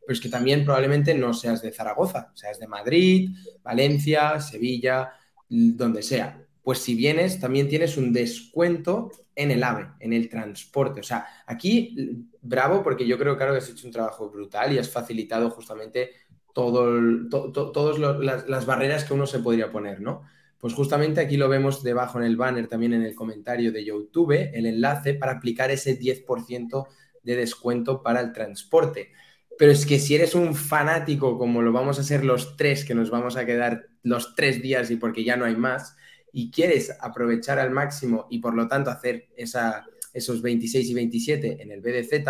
pero 0.00 0.12
es 0.14 0.20
que 0.20 0.28
también 0.28 0.64
probablemente 0.64 1.14
no 1.14 1.34
seas 1.34 1.62
de 1.62 1.72
Zaragoza, 1.72 2.32
seas 2.34 2.58
de 2.58 2.66
Madrid, 2.66 3.30
Valencia, 3.62 4.40
Sevilla, 4.40 5.12
donde 5.48 6.02
sea. 6.02 6.46
Pues 6.62 6.78
si 6.78 6.94
vienes, 6.94 7.38
también 7.38 7.68
tienes 7.68 7.96
un 7.96 8.12
descuento 8.12 9.10
en 9.34 9.50
el 9.50 9.62
AVE, 9.62 9.88
en 10.00 10.12
el 10.12 10.28
transporte. 10.28 11.00
O 11.00 11.02
sea, 11.02 11.26
aquí, 11.46 12.26
bravo, 12.42 12.82
porque 12.82 13.06
yo 13.06 13.18
creo, 13.18 13.36
claro, 13.36 13.52
que 13.52 13.58
has 13.58 13.68
hecho 13.68 13.86
un 13.86 13.92
trabajo 13.92 14.30
brutal 14.30 14.72
y 14.72 14.78
has 14.78 14.90
facilitado 14.90 15.50
justamente 15.50 16.10
todas 16.54 17.98
las, 17.98 18.66
barreras 18.66 19.04
que 19.04 19.14
uno 19.14 19.26
se 19.26 19.38
podría 19.40 19.70
poner, 19.70 20.00
¿no? 20.00 20.22
Pues 20.58 20.74
justamente 20.74 21.20
aquí 21.20 21.36
lo 21.36 21.48
vemos 21.48 21.82
debajo 21.82 22.18
en 22.18 22.24
el 22.24 22.36
banner, 22.36 22.68
también 22.68 22.92
en 22.92 23.02
el 23.02 23.14
comentario 23.14 23.72
de 23.72 23.84
YouTube, 23.84 24.50
el 24.52 24.66
enlace 24.66 25.14
para 25.14 25.32
aplicar 25.32 25.70
ese 25.70 25.98
10% 25.98 26.86
de 27.22 27.36
descuento 27.36 28.02
para 28.02 28.20
el 28.20 28.32
transporte. 28.32 29.12
Pero 29.58 29.72
es 29.72 29.86
que 29.86 29.98
si 29.98 30.14
eres 30.14 30.34
un 30.34 30.54
fanático, 30.54 31.38
como 31.38 31.62
lo 31.62 31.72
vamos 31.72 31.98
a 31.98 32.02
ser 32.02 32.24
los 32.24 32.56
tres, 32.56 32.84
que 32.84 32.94
nos 32.94 33.10
vamos 33.10 33.36
a 33.36 33.46
quedar 33.46 33.86
los 34.02 34.34
tres 34.34 34.62
días 34.62 34.90
y 34.90 34.96
porque 34.96 35.24
ya 35.24 35.36
no 35.36 35.44
hay 35.44 35.56
más, 35.56 35.96
y 36.32 36.50
quieres 36.50 36.96
aprovechar 37.00 37.58
al 37.58 37.70
máximo 37.70 38.26
y 38.30 38.38
por 38.38 38.54
lo 38.54 38.68
tanto 38.68 38.90
hacer 38.90 39.28
esa, 39.36 39.86
esos 40.12 40.42
26 40.42 40.90
y 40.90 40.94
27 40.94 41.62
en 41.62 41.70
el 41.72 41.80
BDZ, 41.80 42.24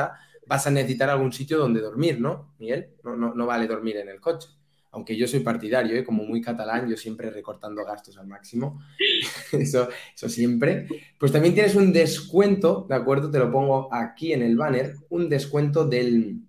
vas 0.50 0.66
a 0.66 0.70
necesitar 0.72 1.08
algún 1.08 1.32
sitio 1.32 1.58
donde 1.58 1.80
dormir, 1.80 2.20
¿no, 2.20 2.54
Miguel? 2.58 2.88
No, 3.04 3.14
no, 3.14 3.46
vale 3.46 3.68
dormir 3.68 3.98
en 3.98 4.08
el 4.08 4.20
coche. 4.20 4.48
Aunque 4.90 5.16
yo 5.16 5.28
soy 5.28 5.38
partidario, 5.40 5.96
¿eh? 5.96 6.02
como 6.02 6.24
muy 6.24 6.40
catalán, 6.42 6.88
yo 6.90 6.96
siempre 6.96 7.30
recortando 7.30 7.84
gastos 7.84 8.18
al 8.18 8.26
máximo, 8.26 8.82
eso, 9.52 9.88
eso 10.12 10.28
siempre. 10.28 10.88
Pues 11.20 11.30
también 11.30 11.54
tienes 11.54 11.76
un 11.76 11.92
descuento, 11.92 12.84
¿de 12.88 12.96
acuerdo? 12.96 13.30
Te 13.30 13.38
lo 13.38 13.52
pongo 13.52 13.94
aquí 13.94 14.32
en 14.32 14.42
el 14.42 14.56
banner, 14.56 14.96
un 15.08 15.28
descuento 15.28 15.86
del, 15.86 16.40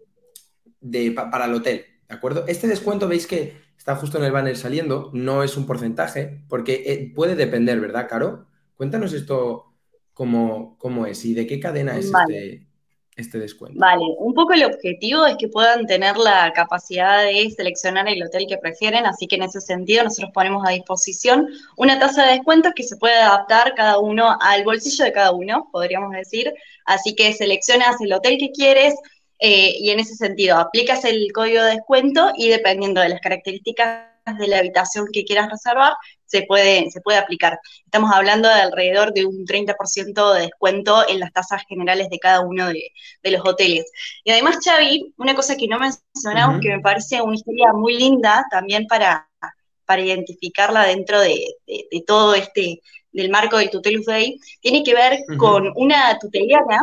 de, 0.79 1.11
para 1.11 1.45
el 1.45 1.53
hotel, 1.53 1.85
¿de 2.09 2.15
acuerdo? 2.15 2.45
Este 2.47 2.67
descuento 2.67 3.07
veis 3.07 3.27
que 3.27 3.53
está 3.77 3.95
justo 3.95 4.17
en 4.17 4.23
el 4.23 4.31
banner 4.31 4.57
saliendo, 4.57 5.11
no 5.13 5.43
es 5.43 5.55
un 5.57 5.67
porcentaje, 5.67 6.43
porque 6.49 6.81
eh, 6.87 7.11
puede 7.13 7.35
depender, 7.35 7.79
¿verdad, 7.79 8.07
Caro? 8.09 8.47
Cuéntanos 8.73 9.13
esto 9.13 9.75
cómo, 10.15 10.75
cómo 10.79 11.05
es 11.05 11.23
y 11.23 11.35
de 11.35 11.45
qué 11.45 11.59
cadena 11.59 11.99
es 11.99 12.05
este, 12.07 12.65
este 13.15 13.39
descuento? 13.39 13.79
Vale, 13.79 14.05
un 14.19 14.33
poco 14.33 14.53
el 14.53 14.63
objetivo 14.63 15.25
es 15.25 15.35
que 15.37 15.47
puedan 15.47 15.85
tener 15.85 16.17
la 16.17 16.51
capacidad 16.53 17.23
de 17.23 17.49
seleccionar 17.51 18.07
el 18.07 18.23
hotel 18.23 18.45
que 18.47 18.57
prefieren, 18.57 19.05
así 19.05 19.27
que 19.27 19.35
en 19.35 19.43
ese 19.43 19.61
sentido 19.61 20.03
nosotros 20.03 20.31
ponemos 20.33 20.63
a 20.65 20.71
disposición 20.71 21.47
una 21.77 21.99
tasa 21.99 22.25
de 22.25 22.33
descuento 22.33 22.71
que 22.75 22.83
se 22.83 22.97
puede 22.97 23.15
adaptar 23.15 23.75
cada 23.75 23.99
uno 23.99 24.37
al 24.41 24.63
bolsillo 24.63 25.05
de 25.05 25.11
cada 25.11 25.31
uno, 25.31 25.69
podríamos 25.71 26.11
decir, 26.11 26.53
así 26.85 27.15
que 27.15 27.33
seleccionas 27.33 27.99
el 28.01 28.13
hotel 28.13 28.37
que 28.37 28.51
quieres, 28.51 28.95
eh, 29.43 29.73
y 29.79 29.89
en 29.89 29.99
ese 29.99 30.15
sentido 30.15 30.57
aplicas 30.57 31.03
el 31.03 31.31
código 31.33 31.63
de 31.63 31.71
descuento 31.71 32.31
y 32.37 32.49
dependiendo 32.49 33.01
de 33.01 33.09
las 33.09 33.21
características 33.21 34.10
de 34.37 34.47
la 34.47 34.59
habitación 34.59 35.07
que 35.11 35.23
quieras 35.23 35.49
reservar, 35.49 35.93
se 36.25 36.43
puede, 36.43 36.89
se 36.91 37.01
puede 37.01 37.17
aplicar. 37.17 37.59
Estamos 37.85 38.11
hablando 38.13 38.47
de 38.47 38.55
alrededor 38.55 39.13
de 39.13 39.25
un 39.25 39.45
30% 39.45 40.33
de 40.33 40.41
descuento 40.41 41.07
en 41.07 41.19
las 41.19 41.33
tasas 41.33 41.63
generales 41.67 42.09
de 42.09 42.19
cada 42.19 42.41
uno 42.41 42.67
de, 42.69 42.91
los 43.23 43.41
hoteles. 43.45 43.91
Y 44.23 44.31
además, 44.31 44.59
Xavi, 44.63 45.13
una 45.17 45.35
cosa 45.35 45.57
que 45.57 45.67
no 45.67 45.77
mencionamos, 45.77 46.61
que 46.61 46.69
me 46.69 46.79
parece 46.79 47.21
una 47.21 47.35
historia 47.35 47.73
muy 47.73 47.97
linda 47.97 48.45
también 48.49 48.87
para, 48.87 49.29
para 49.85 50.01
identificarla 50.01 50.85
dentro 50.85 51.19
de, 51.19 51.37
todo 52.07 52.33
este, 52.33 52.81
del 53.11 53.29
marco 53.29 53.57
del 53.57 53.69
Tutelus 53.69 54.05
Day, 54.05 54.39
tiene 54.61 54.83
que 54.83 54.95
ver 54.95 55.19
con 55.37 55.71
una 55.75 56.17
tuteliana 56.17 56.81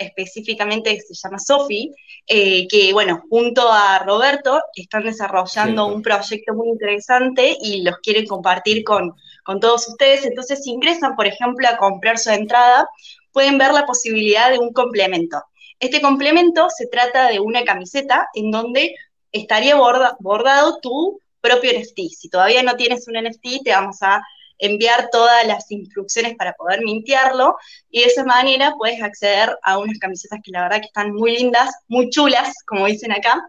específicamente 0.00 0.98
se 1.00 1.14
llama 1.14 1.38
Sofi, 1.38 1.92
eh, 2.26 2.66
que 2.68 2.92
bueno, 2.92 3.22
junto 3.28 3.70
a 3.70 3.98
Roberto 4.00 4.60
están 4.74 5.04
desarrollando 5.04 5.86
un 5.86 6.02
proyecto 6.02 6.54
muy 6.54 6.70
interesante 6.70 7.56
y 7.60 7.82
los 7.82 7.98
quieren 7.98 8.26
compartir 8.26 8.82
con, 8.82 9.14
con 9.44 9.60
todos 9.60 9.86
ustedes. 9.88 10.24
Entonces, 10.24 10.64
si 10.64 10.70
ingresan, 10.70 11.16
por 11.16 11.26
ejemplo, 11.26 11.68
a 11.68 11.76
comprar 11.76 12.18
su 12.18 12.30
entrada, 12.30 12.88
pueden 13.30 13.58
ver 13.58 13.72
la 13.72 13.84
posibilidad 13.84 14.50
de 14.50 14.58
un 14.58 14.72
complemento. 14.72 15.42
Este 15.78 16.00
complemento 16.00 16.68
se 16.70 16.86
trata 16.86 17.28
de 17.28 17.40
una 17.40 17.64
camiseta 17.64 18.28
en 18.34 18.50
donde 18.50 18.94
estaría 19.32 19.76
bordado 19.76 20.78
tu 20.80 21.20
propio 21.40 21.72
NFT. 21.78 21.98
Si 22.16 22.28
todavía 22.30 22.62
no 22.62 22.76
tienes 22.76 23.06
un 23.06 23.22
NFT, 23.22 23.64
te 23.64 23.70
vamos 23.70 24.02
a 24.02 24.22
enviar 24.60 25.08
todas 25.10 25.46
las 25.46 25.70
instrucciones 25.70 26.34
para 26.36 26.52
poder 26.52 26.82
mintearlo 26.82 27.56
y 27.90 28.00
de 28.00 28.06
esa 28.06 28.24
manera 28.24 28.74
puedes 28.78 29.02
acceder 29.02 29.50
a 29.62 29.78
unas 29.78 29.98
camisetas 29.98 30.40
que 30.44 30.52
la 30.52 30.62
verdad 30.62 30.80
que 30.80 30.86
están 30.86 31.12
muy 31.12 31.36
lindas, 31.36 31.70
muy 31.88 32.10
chulas, 32.10 32.52
como 32.66 32.86
dicen 32.86 33.12
acá, 33.12 33.42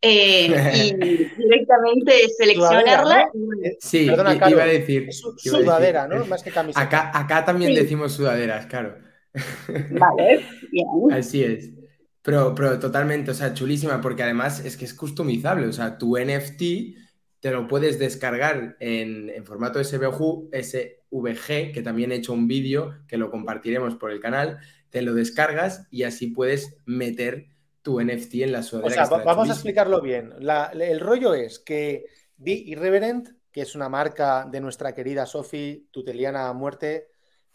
eh, 0.00 0.46
y 0.74 0.94
directamente 1.42 2.28
seleccionarla. 2.36 3.30
Sí, 3.80 4.06
Perdona, 4.06 4.34
iba 4.48 4.62
a 4.62 4.66
decir. 4.66 5.08
sudadera, 5.12 6.06
¿no? 6.06 6.24
Más 6.26 6.42
que 6.42 6.50
camiseta. 6.50 6.80
Acá, 6.80 7.10
acá 7.14 7.44
también 7.44 7.74
decimos 7.74 8.12
sudaderas, 8.12 8.66
claro. 8.66 8.96
Vale, 9.90 10.44
bien. 10.70 10.86
Así 11.12 11.42
es. 11.42 11.70
Pero, 12.22 12.54
pero 12.54 12.78
totalmente, 12.78 13.30
o 13.30 13.34
sea, 13.34 13.54
chulísima, 13.54 14.00
porque 14.00 14.22
además 14.22 14.64
es 14.64 14.76
que 14.76 14.84
es 14.84 14.92
customizable, 14.92 15.66
o 15.66 15.72
sea, 15.72 15.96
tu 15.96 16.16
NFT 16.18 16.62
te 17.40 17.50
lo 17.50 17.68
puedes 17.68 17.98
descargar 17.98 18.76
en, 18.80 19.44
formato 19.44 19.82
SVG, 19.82 20.50
SVG, 20.52 21.72
que 21.72 21.82
también 21.82 22.12
he 22.12 22.16
hecho 22.16 22.32
un 22.32 22.48
vídeo 22.48 22.98
que 23.06 23.16
lo 23.16 23.30
compartiremos 23.30 23.94
por 23.94 24.10
el 24.10 24.20
canal, 24.20 24.58
te 24.90 25.02
lo 25.02 25.14
descargas 25.14 25.86
y 25.90 26.02
así 26.02 26.28
puedes 26.28 26.78
meter 26.84 27.46
tu 27.82 28.00
NFT 28.00 28.34
en 28.34 28.52
la 28.52 28.62
sudadera. 28.62 29.04
O 29.04 29.06
sea, 29.06 29.24
vamos 29.24 29.48
a 29.50 29.52
explicarlo 29.52 30.00
bien. 30.00 30.32
el 30.40 31.00
rollo 31.00 31.34
es 31.34 31.58
que 31.60 32.06
Be 32.36 32.52
Irreverent, 32.52 33.30
que 33.52 33.62
es 33.62 33.74
una 33.74 33.88
marca 33.88 34.46
de 34.50 34.60
nuestra 34.60 34.94
querida 34.94 35.26
Sofi, 35.26 35.88
tuteliana 35.90 36.48
a 36.48 36.52
muerte, 36.52 37.08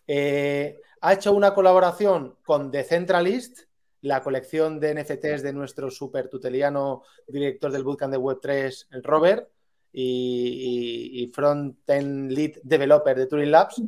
eh, 0.07 0.79
ha 1.01 1.13
hecho 1.13 1.33
una 1.33 1.53
colaboración 1.53 2.37
con 2.43 2.71
Decentralist, 2.71 3.59
la 4.01 4.21
colección 4.21 4.79
de 4.79 4.95
NFTs 4.95 5.43
de 5.43 5.53
nuestro 5.53 5.89
super 5.89 6.29
tuteliano 6.29 7.03
director 7.27 7.71
del 7.71 7.83
Bootcamp 7.83 8.11
de 8.11 8.19
Web3, 8.19 8.87
el 8.91 9.03
Robert, 9.03 9.49
y, 9.93 11.31
front-end 11.33 12.31
lead 12.31 12.53
developer 12.63 13.15
de 13.15 13.27
Turing 13.27 13.51
Labs 13.51 13.81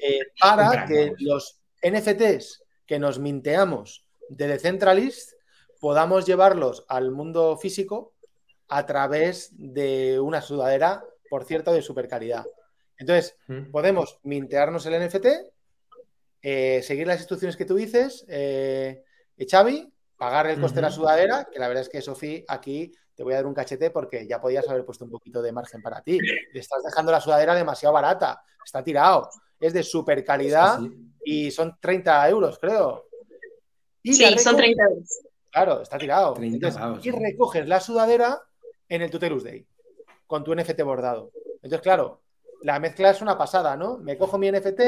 eh, 0.00 0.20
para 0.38 0.84
que 0.84 1.14
los 1.20 1.60
NFTs 1.82 2.64
que 2.86 2.98
nos 2.98 3.18
minteamos 3.18 4.04
de 4.28 4.48
Decentralist 4.48 5.32
podamos 5.80 6.26
llevarlos 6.26 6.84
al 6.88 7.10
mundo 7.10 7.56
físico 7.56 8.14
a 8.68 8.86
través 8.86 9.50
de 9.56 10.18
una 10.18 10.40
sudadera, 10.40 11.04
por 11.28 11.44
cierto, 11.44 11.72
de 11.72 11.82
super 11.82 12.08
calidad. 12.08 12.46
Entonces, 12.98 13.36
podemos 13.70 14.18
mintearnos 14.22 14.86
el 14.86 14.94
NFT, 14.94 15.26
eh, 16.40 16.82
seguir 16.82 17.06
las 17.06 17.18
instrucciones 17.18 17.56
que 17.56 17.64
tú 17.64 17.74
dices, 17.74 18.24
eh, 18.28 19.02
Xavi, 19.50 19.92
pagar 20.16 20.46
el 20.46 20.60
coste 20.60 20.76
de 20.76 20.82
la 20.82 20.90
sudadera, 20.90 21.48
que 21.50 21.58
la 21.58 21.68
verdad 21.68 21.82
es 21.82 21.88
que 21.88 22.00
Sofi 22.00 22.44
aquí 22.48 22.92
te 23.14 23.22
voy 23.22 23.34
a 23.34 23.36
dar 23.36 23.46
un 23.46 23.54
cachete 23.54 23.90
porque 23.90 24.26
ya 24.26 24.40
podías 24.40 24.68
haber 24.68 24.84
puesto 24.84 25.04
un 25.04 25.10
poquito 25.10 25.42
de 25.42 25.52
margen 25.52 25.82
para 25.82 26.02
ti. 26.02 26.18
Le 26.20 26.60
estás 26.60 26.82
dejando 26.82 27.12
la 27.12 27.20
sudadera 27.20 27.54
demasiado 27.54 27.92
barata, 27.94 28.42
está 28.64 28.82
tirado. 28.82 29.28
Es 29.60 29.72
de 29.72 29.82
super 29.82 30.24
calidad 30.24 30.80
y 31.24 31.50
son 31.50 31.76
30 31.80 32.28
euros, 32.28 32.58
creo. 32.58 33.06
sí, 34.02 34.38
son 34.38 34.56
30 34.56 34.82
euros. 34.84 35.20
Claro, 35.50 35.82
está 35.82 35.98
tirado. 35.98 36.34
y 36.40 37.10
recoges 37.10 37.68
la 37.68 37.80
sudadera 37.80 38.40
en 38.88 39.02
el 39.02 39.10
Tutelus 39.10 39.44
Day 39.44 39.66
con 40.26 40.44
tu 40.44 40.54
NFT 40.54 40.82
bordado. 40.82 41.30
Entonces, 41.56 41.82
claro, 41.82 42.22
la 42.62 42.80
mezcla 42.80 43.10
es 43.10 43.20
una 43.20 43.36
pasada, 43.36 43.76
¿no? 43.76 43.98
Me 43.98 44.16
cojo 44.16 44.38
mi 44.38 44.50
NFT, 44.50 44.80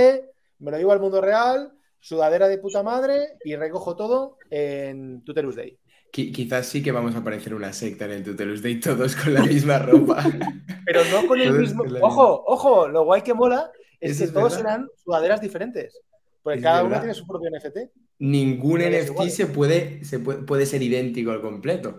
me 0.60 0.70
lo 0.70 0.78
llevo 0.78 0.92
al 0.92 1.00
mundo 1.00 1.20
real, 1.20 1.72
sudadera 2.00 2.48
de 2.48 2.56
puta 2.56 2.82
madre 2.82 3.36
y 3.44 3.54
recojo 3.56 3.94
todo 3.94 4.38
en 4.48 5.22
Tutelus 5.22 5.56
Day. 5.56 5.78
Quizás 6.14 6.68
sí 6.68 6.80
que 6.80 6.92
vamos 6.92 7.16
a 7.16 7.18
aparecer 7.18 7.54
una 7.54 7.72
secta 7.72 8.04
en 8.04 8.12
el 8.12 8.22
Tutelus 8.22 8.62
Day 8.62 8.78
todos 8.78 9.16
con 9.16 9.34
la 9.34 9.42
misma 9.42 9.78
ropa. 9.80 10.22
Pero 10.86 11.00
no 11.10 11.26
con 11.26 11.40
el 11.40 11.52
mismo. 11.52 11.82
Ojo, 12.02 12.44
ojo, 12.46 12.86
lo 12.86 13.04
guay 13.04 13.22
que 13.22 13.34
mola 13.34 13.72
es 13.98 14.20
que 14.20 14.28
todos 14.28 14.54
serán 14.54 14.88
sudaderas 15.02 15.40
diferentes. 15.40 16.00
Porque 16.42 16.60
cada 16.60 16.84
uno 16.84 16.98
tiene 16.98 17.14
su 17.14 17.26
propio 17.26 17.50
NFT. 17.50 17.90
Ningún 18.20 18.80
NFT 18.80 19.28
se 19.28 19.46
puede, 19.46 20.04
se 20.04 20.20
puede 20.20 20.66
ser 20.66 20.82
idéntico 20.82 21.32
al 21.32 21.40
completo 21.40 21.98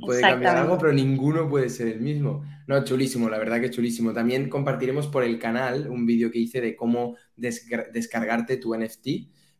puede 0.00 0.20
cambiar 0.20 0.56
algo, 0.56 0.78
pero 0.78 0.92
ninguno 0.92 1.48
puede 1.48 1.68
ser 1.70 1.88
el 1.88 2.00
mismo. 2.00 2.44
No, 2.66 2.82
chulísimo, 2.84 3.28
la 3.28 3.38
verdad 3.38 3.60
que 3.60 3.70
chulísimo. 3.70 4.12
También 4.12 4.48
compartiremos 4.48 5.06
por 5.06 5.24
el 5.24 5.38
canal 5.38 5.88
un 5.88 6.06
vídeo 6.06 6.30
que 6.30 6.38
hice 6.38 6.60
de 6.60 6.76
cómo 6.76 7.16
descargarte 7.36 8.56
tu 8.56 8.74
NFT 8.74 9.06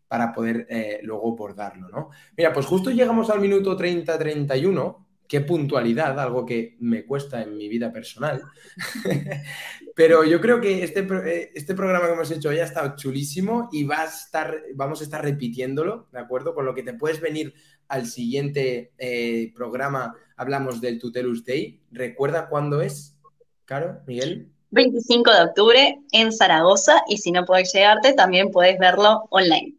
para 0.09 0.33
poder 0.33 0.67
eh, 0.69 1.01
luego 1.03 1.35
bordarlo, 1.35 1.89
¿no? 1.89 2.11
Mira, 2.37 2.53
pues 2.53 2.67
justo 2.67 2.91
llegamos 2.91 3.31
al 3.31 3.41
minuto 3.41 3.77
30-31. 3.77 5.05
Qué 5.29 5.41
puntualidad, 5.41 6.21
algo 6.21 6.47
que 6.47 6.77
me 6.79 7.05
cuesta 7.05 7.43
en 7.43 7.57
mi 7.57 7.69
vida 7.69 7.93
personal. 7.93 8.43
Pero 9.97 10.23
yo 10.25 10.41
creo 10.41 10.61
que 10.61 10.85
este, 10.85 11.01
eh, 11.01 11.51
este 11.55 11.75
programa 11.75 12.07
que 12.07 12.13
hemos 12.13 12.31
hecho 12.31 12.51
hoy 12.51 12.59
ha 12.61 12.65
estado 12.65 12.95
chulísimo 12.97 13.69
y 13.73 13.83
va 13.83 14.03
a 14.03 14.05
estar, 14.05 14.63
vamos 14.75 15.01
a 15.01 15.05
estar 15.05 15.25
repitiéndolo, 15.25 16.09
¿de 16.13 16.21
acuerdo? 16.21 16.55
Con 16.55 16.65
lo 16.65 16.75
que 16.75 16.85
te 16.85 16.95
puedes 16.95 17.21
venir 17.21 17.55
al 17.89 18.07
siguiente 18.07 18.93
eh, 18.99 19.53
programa 19.55 20.15
hablamos 20.37 20.81
del 20.81 20.99
Tutelus 20.99 21.45
Day. 21.45 21.81
¿Recuerda 21.91 22.49
cuándo 22.49 22.81
es, 22.81 23.19
Caro, 23.65 24.01
Miguel? 24.07 24.53
25 24.71 25.33
de 25.33 25.43
octubre 25.43 26.01
en 26.13 26.33
Zaragoza 26.33 27.03
y 27.09 27.19
si 27.19 27.33
no 27.33 27.45
puedes 27.45 27.73
llegarte 27.73 28.13
también 28.13 28.51
puedes 28.51 28.79
verlo 28.79 29.27
online. 29.31 29.76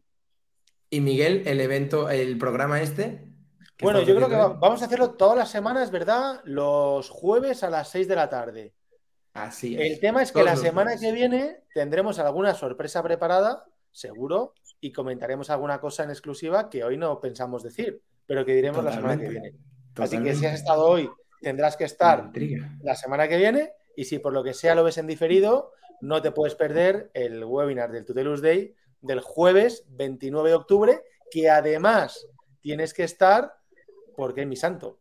Y 0.89 1.01
Miguel, 1.01 1.43
el 1.45 1.59
evento, 1.59 2.09
el 2.09 2.37
programa 2.37 2.81
este. 2.81 3.27
Bueno, 3.81 4.01
yo 4.01 4.15
creo 4.15 4.29
que 4.29 4.35
vamos 4.35 4.81
a 4.81 4.85
hacerlo 4.85 5.11
todas 5.11 5.37
las 5.37 5.49
semanas, 5.49 5.91
¿verdad? 5.91 6.41
Los 6.45 7.09
jueves 7.09 7.63
a 7.63 7.69
las 7.69 7.89
6 7.89 8.07
de 8.07 8.15
la 8.15 8.29
tarde. 8.29 8.73
Así 9.33 9.75
es. 9.75 9.91
El 9.91 9.99
tema 9.99 10.23
es 10.23 10.31
que 10.31 10.43
la 10.43 10.55
semana 10.55 10.97
que 10.97 11.11
viene 11.11 11.63
tendremos 11.73 12.17
alguna 12.17 12.55
sorpresa 12.55 13.03
preparada, 13.03 13.65
seguro, 13.91 14.53
y 14.79 14.91
comentaremos 14.91 15.49
alguna 15.49 15.79
cosa 15.79 16.03
en 16.03 16.09
exclusiva 16.09 16.69
que 16.69 16.83
hoy 16.83 16.97
no 16.97 17.19
pensamos 17.19 17.61
decir, 17.61 18.01
pero 18.25 18.45
que 18.45 18.55
diremos 18.55 18.83
la 18.83 18.93
semana 18.93 19.17
que 19.19 19.29
viene. 19.29 19.53
Así 19.95 20.21
que 20.21 20.35
si 20.35 20.45
has 20.45 20.55
estado 20.55 20.85
hoy, 20.85 21.09
tendrás 21.41 21.77
que 21.77 21.83
estar 21.83 22.31
la 22.81 22.95
semana 22.95 23.27
que 23.27 23.37
viene 23.37 23.73
y 23.95 24.05
si 24.05 24.19
por 24.19 24.33
lo 24.33 24.43
que 24.43 24.53
sea 24.53 24.75
lo 24.75 24.83
ves 24.83 24.97
en 24.97 25.07
diferido, 25.07 25.71
no 26.01 26.21
te 26.21 26.31
puedes 26.31 26.55
perder 26.55 27.09
el 27.13 27.43
webinar 27.43 27.91
del 27.91 28.05
Tutelus 28.05 28.41
Day 28.41 28.75
del 29.07 29.21
jueves 29.21 29.85
29 29.89 30.49
de 30.49 30.55
octubre, 30.55 31.01
que 31.31 31.49
además 31.49 32.27
tienes 32.61 32.93
que 32.93 33.03
estar 33.03 33.55
porque 34.15 34.41
es 34.41 34.47
mi 34.47 34.55
santo. 34.55 34.99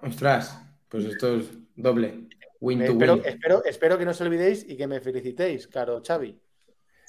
Ostras, 0.00 0.60
pues 0.88 1.04
esto 1.04 1.36
es 1.36 1.50
doble. 1.74 2.28
Win 2.60 2.84
to 2.84 2.92
espero, 2.92 3.14
Espero, 3.24 3.64
espero 3.64 3.98
que 3.98 4.04
no 4.04 4.10
os 4.10 4.20
olvidéis 4.20 4.64
y 4.68 4.76
que 4.76 4.86
me 4.86 5.00
felicitéis, 5.00 5.68
caro 5.68 6.02
Xavi. 6.06 6.40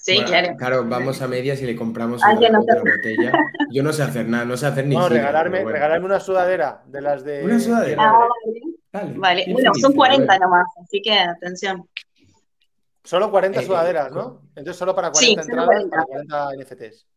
Sí, 0.02 0.24
claro. 0.24 0.56
Claro, 0.58 0.86
vamos 0.86 1.22
a 1.22 1.28
medias 1.28 1.62
y 1.62 1.66
le 1.66 1.76
compramos 1.76 2.22
una, 2.24 2.60
otra 2.60 2.80
botella. 2.80 3.34
Yo 3.70 3.84
no 3.84 3.92
sé 3.92 4.04
hacer 4.04 4.28
nada, 4.28 4.46
no 4.46 4.56
sé 4.56 4.68
hacer 4.68 4.88
ni 4.88 4.96
No, 4.96 5.10
regalarme, 5.10 5.66
regalarme 5.66 6.06
una 6.06 6.20
sudadera 6.20 6.84
de 6.88 7.02
las 7.02 7.24
de. 7.24 7.44
Una 7.44 7.60
sudadera. 7.60 8.14
Ah, 8.94 9.08
vale. 9.16 9.46
Bueno, 9.52 9.72
son 9.74 9.94
40 9.94 10.40
nomás, 10.40 10.68
así 10.82 11.02
que 11.02 11.14
atención. 11.14 11.86
Solo 13.10 13.32
40 13.32 13.60
eh, 13.60 13.66
sudaderas, 13.66 14.12
¿no? 14.12 14.44
Entonces 14.50 14.78
solo 14.78 14.94
para 14.94 15.12
40 15.12 15.42
entradas, 15.42 15.86
para 15.90 16.06
40 16.06 16.50
NFTs. 16.58 17.08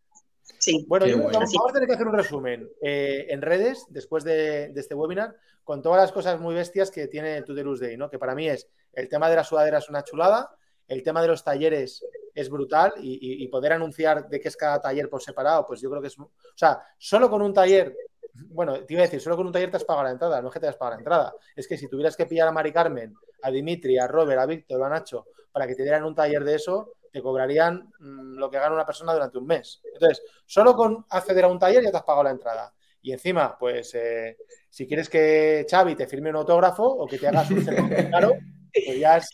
Sí. 0.59 0.87
Bueno, 0.89 1.05
yo, 1.07 1.19
vamos, 1.19 1.55
a 1.69 1.73
tener 1.73 1.87
que 1.87 1.95
hacer 1.95 2.07
un 2.07 2.15
resumen 2.15 2.67
eh, 2.81 3.27
en 3.29 3.43
redes 3.43 3.85
después 3.91 4.25
de, 4.25 4.69
de, 4.69 4.81
este 4.81 4.95
webinar 4.95 5.37
con 5.63 5.83
todas 5.83 6.01
las 6.01 6.11
cosas 6.11 6.41
muy 6.41 6.55
bestias 6.55 6.91
que 6.91 7.09
tiene 7.09 7.37
el 7.37 7.45
Tutelus 7.45 7.79
Day, 7.79 7.99
¿no? 7.99 8.09
Que 8.09 8.19
para 8.19 8.35
mí 8.35 8.49
es 8.49 8.69
el 8.95 9.07
tema 9.11 9.29
de 9.29 9.37
la 9.37 9.45
sudadera 9.45 9.79
es 9.79 9.91
una 9.91 10.03
chulada, 10.03 10.57
el 10.89 11.03
tema 11.03 11.21
de 11.21 11.29
los 11.29 11.45
talleres 11.45 12.03
es 12.35 12.49
brutal 12.49 12.95
y, 12.99 13.47
poder 13.49 13.75
anunciar 13.75 14.31
de 14.31 14.41
qué 14.41 14.49
es 14.49 14.57
cada 14.57 14.81
taller 14.81 15.11
por 15.11 15.23
separado, 15.23 15.67
pues 15.67 15.83
yo 15.83 15.91
creo 15.91 16.01
que 16.01 16.09
es... 16.09 16.19
O 16.19 16.31
sea, 16.55 16.81
solo 16.97 17.29
con 17.29 17.43
un 17.43 17.53
taller, 17.53 17.95
bueno, 18.33 18.83
te 18.85 18.95
iba 18.95 19.03
a 19.03 19.05
decir, 19.05 19.21
solo 19.21 19.37
con 19.37 19.47
un 19.47 19.53
taller 19.53 19.71
te 19.71 19.77
has 19.77 19.85
pagado 19.85 20.05
la 20.05 20.13
entrada, 20.13 20.41
no 20.41 20.49
es 20.49 20.55
que 20.55 20.61
te 20.61 20.69
has 20.69 20.77
pagado 20.77 20.97
la 20.97 21.01
entrada, 21.01 21.35
es 21.55 21.69
que 21.69 21.77
si 21.77 21.89
tuvieras 21.89 22.17
que 22.17 22.25
pillar 22.25 22.49
a 22.49 22.53
Mari 22.53 22.73
Carmen, 22.73 23.15
a 23.43 23.51
Dimitri, 23.51 23.99
a 23.99 24.07
Robert, 24.07 24.41
a 24.41 24.47
Víctor, 24.47 24.83
a 24.83 24.89
Nacho, 24.89 25.27
para 25.53 25.67
que 25.67 25.75
te 25.75 25.83
dieran 25.83 26.05
un 26.05 26.15
taller 26.15 26.43
de 26.43 26.55
eso, 26.55 26.95
te 27.13 27.21
cobrarían 27.21 27.93
mm, 28.01 28.39
lo 28.39 28.51
que 28.51 28.59
gana 28.59 28.75
una 28.75 28.87
persona 28.87 29.13
durante 29.13 29.39
un 29.39 29.47
mes. 29.47 29.83
Entonces, 29.93 30.23
solo 30.47 30.75
con 30.75 31.05
acceder 31.11 31.45
a 31.45 31.49
un 31.49 31.59
taller 31.59 31.85
ya 31.85 31.91
te 31.91 31.97
has 31.99 32.03
pagado 32.03 32.25
la 32.25 32.31
entrada. 32.31 32.73
Y 33.03 33.13
encima, 33.13 33.57
pues, 33.59 33.95
eh, 33.95 34.39
si 34.71 34.87
quieres 34.87 35.09
que 35.09 35.67
Xavi 35.69 35.95
te 35.95 36.07
firme 36.07 36.31
un 36.31 36.37
autógrafo 36.37 36.85
o 36.85 37.07
que 37.07 37.19
te 37.19 37.29
hagas 37.29 37.51
un 37.51 37.65
claro, 37.65 38.33
pues 38.73 38.99
ya 38.99 39.17
es 39.19 39.29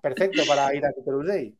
perfecto 0.00 0.42
para 0.46 0.72
ir 0.74 0.84
a 0.84 0.92
Tutelus 0.92 1.26
Day. 1.26 1.54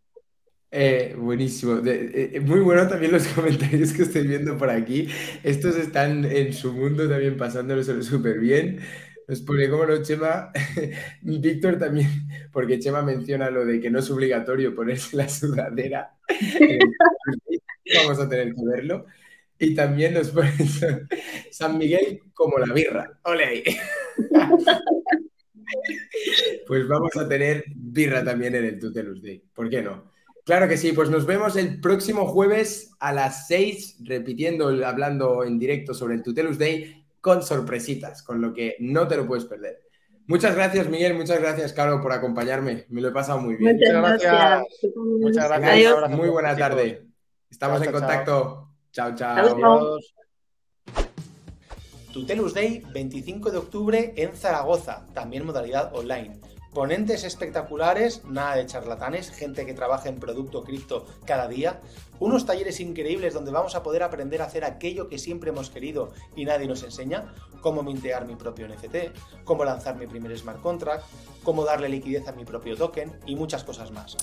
Eh, 0.70 1.14
buenísimo. 1.16 1.80
Eh, 1.84 2.40
muy 2.44 2.60
bueno 2.60 2.86
también 2.86 3.12
los 3.12 3.26
comentarios 3.34 3.92
que 3.92 4.02
estoy 4.02 4.26
viendo 4.26 4.58
por 4.58 4.70
aquí. 4.70 5.08
Estos 5.42 5.76
están 5.76 6.24
en 6.26 6.52
su 6.52 6.72
mundo 6.74 7.08
también 7.08 7.36
pasándolo 7.36 7.82
súper 7.82 8.38
bien. 8.38 8.80
Nos 9.28 9.42
pone 9.42 9.68
como 9.68 9.84
no, 9.84 10.02
Chema. 10.02 10.50
Víctor 11.22 11.78
también, 11.78 12.08
porque 12.50 12.78
Chema 12.78 13.02
menciona 13.02 13.50
lo 13.50 13.66
de 13.66 13.78
que 13.78 13.90
no 13.90 13.98
es 13.98 14.10
obligatorio 14.10 14.74
ponerse 14.74 15.16
la 15.16 15.28
sudadera. 15.28 16.16
Vamos 17.96 18.18
a 18.18 18.28
tener 18.28 18.54
que 18.54 18.62
verlo. 18.64 19.04
Y 19.58 19.74
también 19.74 20.14
nos 20.14 20.30
pone 20.30 20.52
San 21.50 21.76
Miguel 21.76 22.20
como 22.32 22.58
la 22.58 22.72
birra. 22.72 23.18
¡Ole 23.24 23.44
ahí! 23.44 23.64
Pues 26.66 26.86
vamos 26.86 27.14
a 27.16 27.28
tener 27.28 27.64
birra 27.74 28.24
también 28.24 28.54
en 28.54 28.64
el 28.64 28.78
Tutelus 28.78 29.20
Day. 29.20 29.42
¿Por 29.52 29.68
qué 29.68 29.82
no? 29.82 30.12
Claro 30.44 30.68
que 30.68 30.76
sí, 30.76 30.92
pues 30.92 31.10
nos 31.10 31.26
vemos 31.26 31.56
el 31.56 31.80
próximo 31.80 32.26
jueves 32.26 32.94
a 33.00 33.12
las 33.12 33.48
6, 33.48 33.98
repitiendo, 34.04 34.68
hablando 34.86 35.44
en 35.44 35.58
directo 35.58 35.92
sobre 35.92 36.14
el 36.14 36.22
Tutelus 36.22 36.56
Day 36.56 36.97
con 37.20 37.42
sorpresitas, 37.42 38.22
con 38.22 38.40
lo 38.40 38.52
que 38.52 38.76
no 38.80 39.08
te 39.08 39.16
lo 39.16 39.26
puedes 39.26 39.44
perder. 39.44 39.82
Muchas 40.26 40.54
gracias, 40.54 40.88
Miguel. 40.88 41.14
Muchas 41.14 41.40
gracias, 41.40 41.72
Caro, 41.72 42.02
por 42.02 42.12
acompañarme. 42.12 42.84
Me 42.90 43.00
lo 43.00 43.08
he 43.08 43.12
pasado 43.12 43.40
muy 43.40 43.56
bien. 43.56 43.76
Muchas 43.76 43.92
gracias. 43.92 44.62
Muchas 44.94 45.48
gracias. 45.48 46.10
Muy 46.10 46.28
buena 46.28 46.54
tarde. 46.56 47.06
Estamos 47.50 47.82
en 47.82 47.92
contacto. 47.92 48.68
Chao, 48.92 49.14
chao. 49.14 49.38
Adiós. 49.38 50.14
Tutelus 52.12 52.52
Day, 52.52 52.82
25 52.92 53.50
de 53.50 53.58
octubre 53.58 54.12
en 54.16 54.34
Zaragoza, 54.34 55.06
también 55.14 55.46
modalidad 55.46 55.94
online. 55.94 56.40
Ponentes 56.78 57.24
espectaculares, 57.24 58.24
nada 58.24 58.54
de 58.54 58.64
charlatanes, 58.64 59.32
gente 59.32 59.66
que 59.66 59.74
trabaja 59.74 60.08
en 60.08 60.20
producto 60.20 60.62
cripto 60.62 61.06
cada 61.24 61.48
día, 61.48 61.80
unos 62.20 62.46
talleres 62.46 62.78
increíbles 62.78 63.34
donde 63.34 63.50
vamos 63.50 63.74
a 63.74 63.82
poder 63.82 64.04
aprender 64.04 64.40
a 64.40 64.44
hacer 64.44 64.64
aquello 64.64 65.08
que 65.08 65.18
siempre 65.18 65.50
hemos 65.50 65.70
querido 65.70 66.12
y 66.36 66.44
nadie 66.44 66.68
nos 66.68 66.84
enseña, 66.84 67.34
cómo 67.62 67.82
mintear 67.82 68.26
mi 68.26 68.36
propio 68.36 68.68
NFT, 68.68 69.42
cómo 69.42 69.64
lanzar 69.64 69.96
mi 69.96 70.06
primer 70.06 70.38
smart 70.38 70.60
contract, 70.60 71.02
cómo 71.42 71.64
darle 71.64 71.88
liquidez 71.88 72.28
a 72.28 72.32
mi 72.32 72.44
propio 72.44 72.76
token 72.76 73.18
y 73.26 73.34
muchas 73.34 73.64
cosas 73.64 73.90
más. 73.90 74.16